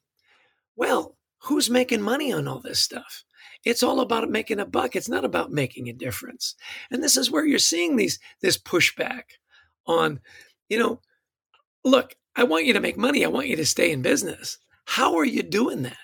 well, 0.78 1.18
who's 1.44 1.70
making 1.70 2.02
money 2.02 2.32
on 2.32 2.48
all 2.48 2.62
this 2.62 2.80
stuff? 2.80 3.26
It's 3.66 3.84
all 3.84 4.00
about 4.00 4.30
making 4.30 4.60
a 4.60 4.66
buck. 4.66 4.96
It's 4.96 5.10
not 5.10 5.26
about 5.26 5.52
making 5.52 5.90
a 5.90 5.94
difference. 5.94 6.56
And 6.90 7.04
this 7.04 7.18
is 7.18 7.30
where 7.30 7.46
you're 7.46 7.60
seeing 7.60 7.96
these 7.96 8.20
this 8.42 8.58
pushback 8.58 9.24
on, 9.86 10.22
you 10.70 10.80
know, 10.80 11.02
look, 11.84 12.16
I 12.36 12.44
want 12.44 12.66
you 12.66 12.74
to 12.74 12.80
make 12.80 12.98
money. 12.98 13.26
I 13.26 13.30
want 13.30 13.48
you 13.48 13.56
to 13.58 13.66
stay 13.66 13.92
in 13.92 14.02
business. 14.02 14.58
How 14.86 15.16
are 15.18 15.26
you 15.26 15.44
doing 15.44 15.84
that? 15.84 15.98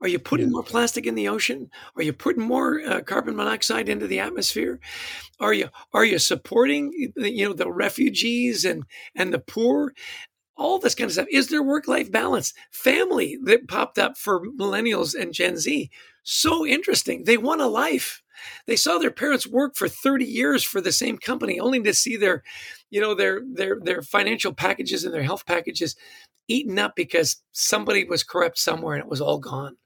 Are 0.00 0.08
you 0.08 0.18
putting 0.18 0.50
more 0.50 0.62
plastic 0.62 1.06
in 1.06 1.14
the 1.14 1.28
ocean? 1.28 1.70
Are 1.96 2.02
you 2.02 2.12
putting 2.12 2.42
more 2.42 2.80
uh, 2.82 3.00
carbon 3.00 3.36
monoxide 3.36 3.88
into 3.88 4.06
the 4.06 4.20
atmosphere? 4.20 4.80
Are 5.40 5.54
you 5.54 5.70
are 5.92 6.04
you 6.04 6.18
supporting 6.18 6.92
you 7.16 7.48
know 7.48 7.54
the 7.54 7.70
refugees 7.70 8.64
and 8.64 8.84
and 9.14 9.32
the 9.32 9.38
poor? 9.38 9.94
All 10.56 10.78
this 10.78 10.94
kind 10.94 11.08
of 11.08 11.12
stuff. 11.12 11.26
Is 11.30 11.48
there 11.48 11.62
work 11.62 11.88
life 11.88 12.12
balance? 12.12 12.54
Family 12.70 13.38
that 13.44 13.68
popped 13.68 13.98
up 13.98 14.18
for 14.18 14.46
millennials 14.46 15.14
and 15.18 15.32
Gen 15.32 15.56
Z. 15.56 15.90
So 16.22 16.66
interesting. 16.66 17.24
They 17.24 17.38
want 17.38 17.60
a 17.60 17.66
life. 17.66 18.22
They 18.66 18.76
saw 18.76 18.98
their 18.98 19.10
parents 19.10 19.46
work 19.46 19.76
for 19.76 19.88
30 19.88 20.24
years 20.24 20.62
for 20.64 20.80
the 20.80 20.92
same 20.92 21.18
company, 21.18 21.58
only 21.58 21.82
to 21.82 21.94
see 21.94 22.16
their, 22.16 22.42
you 22.94 23.00
know, 23.00 23.12
their 23.12 23.40
their 23.44 23.80
their 23.80 24.02
financial 24.02 24.54
packages 24.54 25.04
and 25.04 25.12
their 25.12 25.24
health 25.24 25.46
packages 25.46 25.96
eaten 26.46 26.78
up 26.78 26.94
because 26.94 27.42
somebody 27.50 28.04
was 28.04 28.22
corrupt 28.22 28.56
somewhere 28.56 28.94
and 28.94 29.02
it 29.02 29.10
was 29.10 29.20
all 29.20 29.40
gone. 29.40 29.76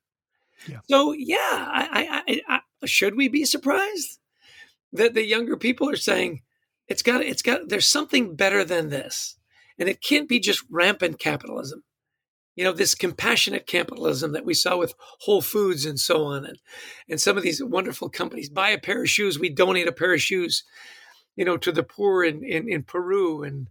Yeah. 0.67 0.81
So 0.91 1.13
yeah, 1.13 1.37
I, 1.41 1.89
I, 1.91 2.43
I, 2.47 2.61
I, 2.83 2.87
should 2.87 3.17
we 3.17 3.29
be 3.29 3.47
surprised 3.47 4.19
that 4.93 5.15
the 5.15 5.25
younger 5.25 5.57
people 5.57 5.89
are 5.89 5.97
saying 5.97 6.43
it's 6.87 7.01
got 7.01 7.23
it's 7.23 7.41
got 7.41 7.71
there's 7.71 7.87
something 7.87 8.37
better 8.37 8.63
than 8.63 8.91
this, 8.91 9.39
and 9.79 9.89
it 9.89 10.03
can't 10.03 10.29
be 10.29 10.39
just 10.39 10.63
rampant 10.69 11.19
capitalism 11.19 11.85
you 12.57 12.65
know 12.65 12.73
this 12.73 12.95
compassionate 12.95 13.67
capitalism 13.67 14.33
that 14.33 14.45
we 14.45 14.53
saw 14.53 14.77
with 14.77 14.93
whole 15.21 15.41
foods 15.41 15.87
and 15.87 15.99
so 15.99 16.25
on 16.25 16.45
and 16.45 16.59
and 17.09 17.21
some 17.21 17.37
of 17.37 17.43
these 17.45 17.63
wonderful 17.63 18.11
companies 18.11 18.51
buy 18.51 18.71
a 18.71 18.79
pair 18.79 19.03
of 19.03 19.09
shoes 19.09 19.39
we 19.39 19.49
donate 19.49 19.87
a 19.87 19.93
pair 19.93 20.13
of 20.13 20.21
shoes 20.21 20.65
you 21.39 21.45
know 21.45 21.57
to 21.57 21.71
the 21.73 21.85
poor 21.85 22.25
in 22.25 22.45
in, 22.45 22.69
in 22.69 22.83
peru 22.83 23.45
and 23.45 23.69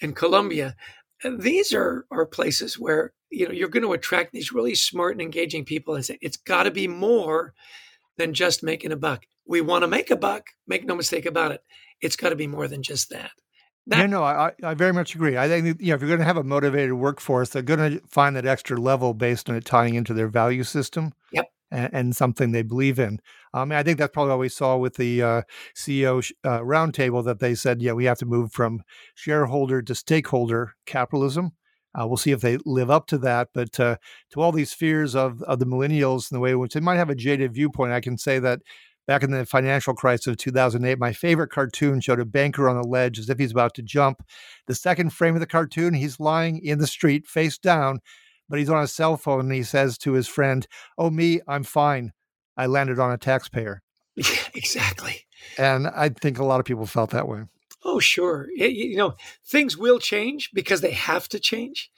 and 0.00 0.16
colombia 0.16 0.74
these 1.38 1.74
are 1.74 2.06
are 2.10 2.24
places 2.24 2.78
where 2.78 3.12
you 3.28 3.46
know 3.46 3.52
you're 3.52 3.68
going 3.68 3.84
to 3.84 3.92
attract 3.92 4.32
these 4.32 4.50
really 4.50 4.74
smart 4.74 5.12
and 5.12 5.20
engaging 5.20 5.64
people 5.64 5.94
and 5.94 6.04
say 6.04 6.18
it's 6.22 6.38
got 6.38 6.64
to 6.64 6.70
be 6.70 6.88
more 6.88 7.52
than 8.16 8.32
just 8.32 8.62
making 8.62 8.92
a 8.92 8.96
buck 8.96 9.26
we 9.46 9.60
want 9.60 9.82
to 9.82 9.88
make 9.88 10.10
a 10.10 10.16
buck 10.16 10.46
make 10.66 10.86
no 10.86 10.96
mistake 10.96 11.26
about 11.26 11.52
it 11.52 11.62
it's 12.00 12.16
got 12.16 12.30
to 12.30 12.36
be 12.36 12.46
more 12.46 12.66
than 12.66 12.82
just 12.82 13.10
that 13.10 13.30
that, 13.86 14.00
yeah, 14.00 14.06
no, 14.06 14.22
I, 14.22 14.52
I 14.62 14.74
very 14.74 14.92
much 14.92 15.14
agree. 15.14 15.38
I 15.38 15.48
think 15.48 15.80
you 15.80 15.88
know 15.88 15.94
if 15.94 16.00
you're 16.00 16.08
going 16.08 16.20
to 16.20 16.26
have 16.26 16.36
a 16.36 16.44
motivated 16.44 16.92
workforce, 16.92 17.48
they're 17.48 17.62
going 17.62 17.98
to 17.98 18.06
find 18.06 18.36
that 18.36 18.46
extra 18.46 18.76
level 18.76 19.14
based 19.14 19.48
on 19.48 19.56
it 19.56 19.64
tying 19.64 19.94
into 19.94 20.12
their 20.12 20.28
value 20.28 20.62
system. 20.62 21.12
Yep. 21.32 21.50
And, 21.72 22.16
something 22.16 22.50
they 22.50 22.62
believe 22.62 22.98
in. 22.98 23.20
Um, 23.54 23.70
I 23.70 23.84
think 23.84 23.98
that's 23.98 24.12
probably 24.12 24.30
what 24.30 24.40
we 24.40 24.48
saw 24.48 24.76
with 24.76 24.96
the 24.96 25.22
uh, 25.22 25.42
CEO 25.76 26.28
uh, 26.42 26.60
roundtable 26.60 27.24
that 27.24 27.38
they 27.38 27.54
said, 27.54 27.80
yeah, 27.80 27.92
we 27.92 28.06
have 28.06 28.18
to 28.18 28.26
move 28.26 28.52
from 28.52 28.82
shareholder 29.14 29.80
to 29.82 29.94
stakeholder 29.94 30.74
capitalism. 30.84 31.52
Uh, 31.98 32.06
we'll 32.06 32.16
see 32.16 32.30
if 32.32 32.40
they 32.40 32.58
live 32.64 32.90
up 32.90 33.06
to 33.08 33.18
that. 33.18 33.48
But 33.54 33.78
uh, 33.78 33.96
to 34.30 34.40
all 34.40 34.52
these 34.52 34.72
fears 34.72 35.14
of, 35.14 35.42
of 35.42 35.58
the 35.58 35.66
millennials 35.66 36.30
and 36.30 36.36
the 36.36 36.40
way 36.40 36.52
in 36.52 36.58
which 36.58 36.74
they 36.74 36.80
might 36.80 36.96
have 36.96 37.10
a 37.10 37.14
jaded 37.14 37.54
viewpoint, 37.54 37.92
I 37.92 38.00
can 38.00 38.16
say 38.18 38.38
that 38.40 38.60
back 39.06 39.22
in 39.22 39.30
the 39.32 39.44
financial 39.44 39.94
crisis 39.94 40.28
of 40.28 40.36
2008, 40.36 40.98
my 40.98 41.12
favorite 41.12 41.50
cartoon 41.50 42.00
showed 42.00 42.20
a 42.20 42.24
banker 42.24 42.68
on 42.68 42.76
a 42.76 42.86
ledge 42.86 43.18
as 43.18 43.28
if 43.28 43.38
he's 43.38 43.50
about 43.52 43.74
to 43.74 43.82
jump. 43.82 44.22
The 44.66 44.74
second 44.74 45.12
frame 45.12 45.34
of 45.34 45.40
the 45.40 45.46
cartoon, 45.46 45.94
he's 45.94 46.20
lying 46.20 46.64
in 46.64 46.78
the 46.78 46.86
street 46.86 47.26
face 47.26 47.58
down, 47.58 48.00
but 48.50 48.58
he's 48.58 48.68
on 48.68 48.82
a 48.82 48.88
cell 48.88 49.16
phone 49.16 49.40
and 49.40 49.52
he 49.52 49.62
says 49.62 49.96
to 49.98 50.12
his 50.12 50.28
friend, 50.28 50.66
Oh, 50.98 51.08
me, 51.08 51.40
I'm 51.48 51.62
fine. 51.62 52.12
I 52.56 52.66
landed 52.66 52.98
on 52.98 53.12
a 53.12 53.16
taxpayer. 53.16 53.80
Yeah, 54.16 54.48
exactly. 54.54 55.24
And 55.56 55.86
I 55.86 56.10
think 56.10 56.38
a 56.38 56.44
lot 56.44 56.60
of 56.60 56.66
people 56.66 56.84
felt 56.84 57.10
that 57.10 57.28
way. 57.28 57.44
Oh, 57.82 58.00
sure. 58.00 58.48
It, 58.56 58.72
you 58.72 58.96
know, 58.96 59.14
things 59.46 59.78
will 59.78 59.98
change 59.98 60.50
because 60.52 60.82
they 60.82 60.90
have 60.90 61.28
to 61.30 61.38
change. 61.38 61.90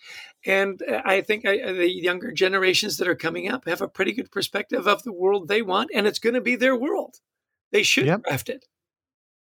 And 0.47 0.81
uh, 0.83 1.03
I 1.05 1.23
think 1.23 1.45
I, 1.45 1.59
uh, 1.61 1.73
the 1.73 1.91
younger 1.91 2.31
generations 2.31 2.99
that 2.99 3.09
are 3.09 3.17
coming 3.17 3.49
up 3.49 3.67
have 3.67 3.81
a 3.81 3.89
pretty 3.89 4.13
good 4.13 4.31
perspective 4.31 4.87
of 4.87 5.03
the 5.03 5.13
world 5.13 5.49
they 5.49 5.63
want, 5.63 5.91
and 5.93 6.07
it's 6.07 6.19
going 6.19 6.35
to 6.35 6.41
be 6.41 6.55
their 6.55 6.77
world. 6.77 7.17
They 7.73 7.83
should 7.83 8.07
yep. 8.07 8.23
craft 8.23 8.49
it. 8.49 8.67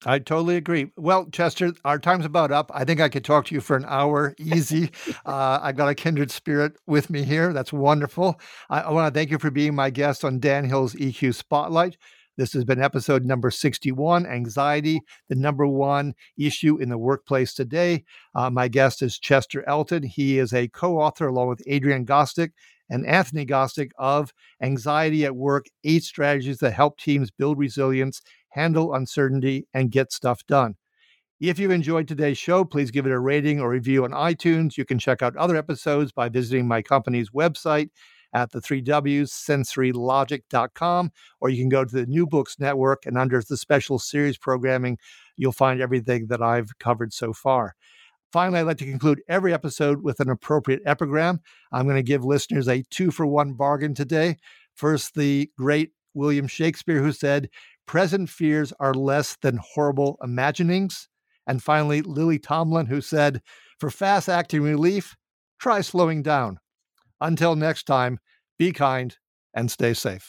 I 0.06 0.20
totally 0.20 0.56
agree. 0.56 0.92
Well, 0.96 1.26
Chester, 1.30 1.72
our 1.84 1.98
time's 1.98 2.24
about 2.24 2.52
up. 2.52 2.70
I 2.72 2.84
think 2.84 3.00
I 3.00 3.08
could 3.08 3.24
talk 3.24 3.46
to 3.46 3.54
you 3.54 3.60
for 3.60 3.76
an 3.76 3.84
hour 3.88 4.34
easy. 4.38 4.90
uh, 5.26 5.58
I 5.60 5.72
got 5.72 5.88
a 5.88 5.94
kindred 5.94 6.30
spirit 6.30 6.74
with 6.86 7.10
me 7.10 7.24
here. 7.24 7.52
That's 7.52 7.72
wonderful. 7.72 8.40
I, 8.70 8.82
I 8.82 8.90
want 8.92 9.12
to 9.12 9.18
thank 9.18 9.30
you 9.30 9.38
for 9.38 9.50
being 9.50 9.74
my 9.74 9.90
guest 9.90 10.24
on 10.24 10.38
Dan 10.38 10.64
Hill's 10.64 10.94
EQ 10.94 11.34
Spotlight. 11.34 11.96
This 12.36 12.52
has 12.52 12.64
been 12.64 12.80
episode 12.80 13.24
number 13.24 13.50
61 13.50 14.24
Anxiety, 14.24 15.00
the 15.28 15.34
number 15.34 15.66
one 15.66 16.14
issue 16.38 16.76
in 16.76 16.88
the 16.88 16.96
workplace 16.96 17.52
today. 17.52 18.04
Uh, 18.32 18.48
my 18.48 18.68
guest 18.68 19.02
is 19.02 19.18
Chester 19.18 19.68
Elton. 19.68 20.04
He 20.04 20.38
is 20.38 20.52
a 20.52 20.68
co 20.68 21.00
author, 21.00 21.26
along 21.26 21.48
with 21.48 21.62
Adrian 21.66 22.06
Gostick 22.06 22.50
and 22.90 23.06
Anthony 23.06 23.46
Gostick, 23.46 23.90
of 23.98 24.32
Anxiety 24.62 25.24
at 25.24 25.36
Work 25.36 25.66
Eight 25.84 26.04
Strategies 26.04 26.58
that 26.58 26.72
Help 26.72 26.98
Teams 26.98 27.30
Build 27.30 27.58
Resilience, 27.58 28.22
Handle 28.50 28.94
Uncertainty, 28.94 29.66
and 29.74 29.90
Get 29.90 30.12
Stuff 30.12 30.46
Done. 30.46 30.76
If 31.40 31.58
you 31.58 31.70
enjoyed 31.70 32.08
today's 32.08 32.38
show, 32.38 32.64
please 32.64 32.90
give 32.90 33.06
it 33.06 33.12
a 33.12 33.18
rating 33.18 33.60
or 33.60 33.70
review 33.70 34.04
on 34.04 34.10
iTunes. 34.10 34.76
You 34.76 34.84
can 34.84 34.98
check 34.98 35.22
out 35.22 35.36
other 35.36 35.56
episodes 35.56 36.10
by 36.10 36.28
visiting 36.28 36.66
my 36.66 36.82
company's 36.82 37.30
website 37.30 37.90
at 38.32 38.50
the 38.50 38.60
three 38.60 38.80
W's, 38.80 39.30
sensorylogic.com, 39.32 41.12
or 41.40 41.48
you 41.48 41.58
can 41.58 41.68
go 41.68 41.84
to 41.84 41.94
the 41.94 42.06
New 42.06 42.26
Books 42.26 42.56
Network 42.58 43.06
and 43.06 43.16
under 43.16 43.40
the 43.40 43.56
special 43.56 43.98
series 43.98 44.36
programming, 44.36 44.98
you'll 45.36 45.52
find 45.52 45.80
everything 45.80 46.26
that 46.26 46.42
I've 46.42 46.78
covered 46.78 47.12
so 47.12 47.32
far. 47.32 47.74
Finally, 48.32 48.60
I'd 48.60 48.66
like 48.66 48.78
to 48.78 48.84
conclude 48.84 49.22
every 49.28 49.54
episode 49.54 50.02
with 50.02 50.20
an 50.20 50.28
appropriate 50.28 50.82
epigram. 50.84 51.40
I'm 51.72 51.86
going 51.86 51.96
to 51.96 52.02
give 52.02 52.24
listeners 52.24 52.68
a 52.68 52.84
two 52.90 53.10
for 53.10 53.26
one 53.26 53.54
bargain 53.54 53.94
today. 53.94 54.36
First, 54.74 55.14
the 55.14 55.50
great 55.56 55.92
William 56.14 56.46
Shakespeare, 56.46 57.02
who 57.02 57.12
said, 57.12 57.48
Present 57.86 58.28
fears 58.28 58.72
are 58.78 58.92
less 58.92 59.36
than 59.40 59.58
horrible 59.74 60.18
imaginings. 60.22 61.08
And 61.46 61.62
finally, 61.62 62.02
Lily 62.02 62.38
Tomlin, 62.38 62.86
who 62.86 63.00
said, 63.00 63.40
For 63.78 63.90
fast 63.90 64.28
acting 64.28 64.62
relief, 64.62 65.16
try 65.58 65.80
slowing 65.80 66.22
down. 66.22 66.58
Until 67.20 67.56
next 67.56 67.84
time, 67.84 68.18
be 68.58 68.72
kind 68.72 69.16
and 69.54 69.70
stay 69.70 69.94
safe. 69.94 70.28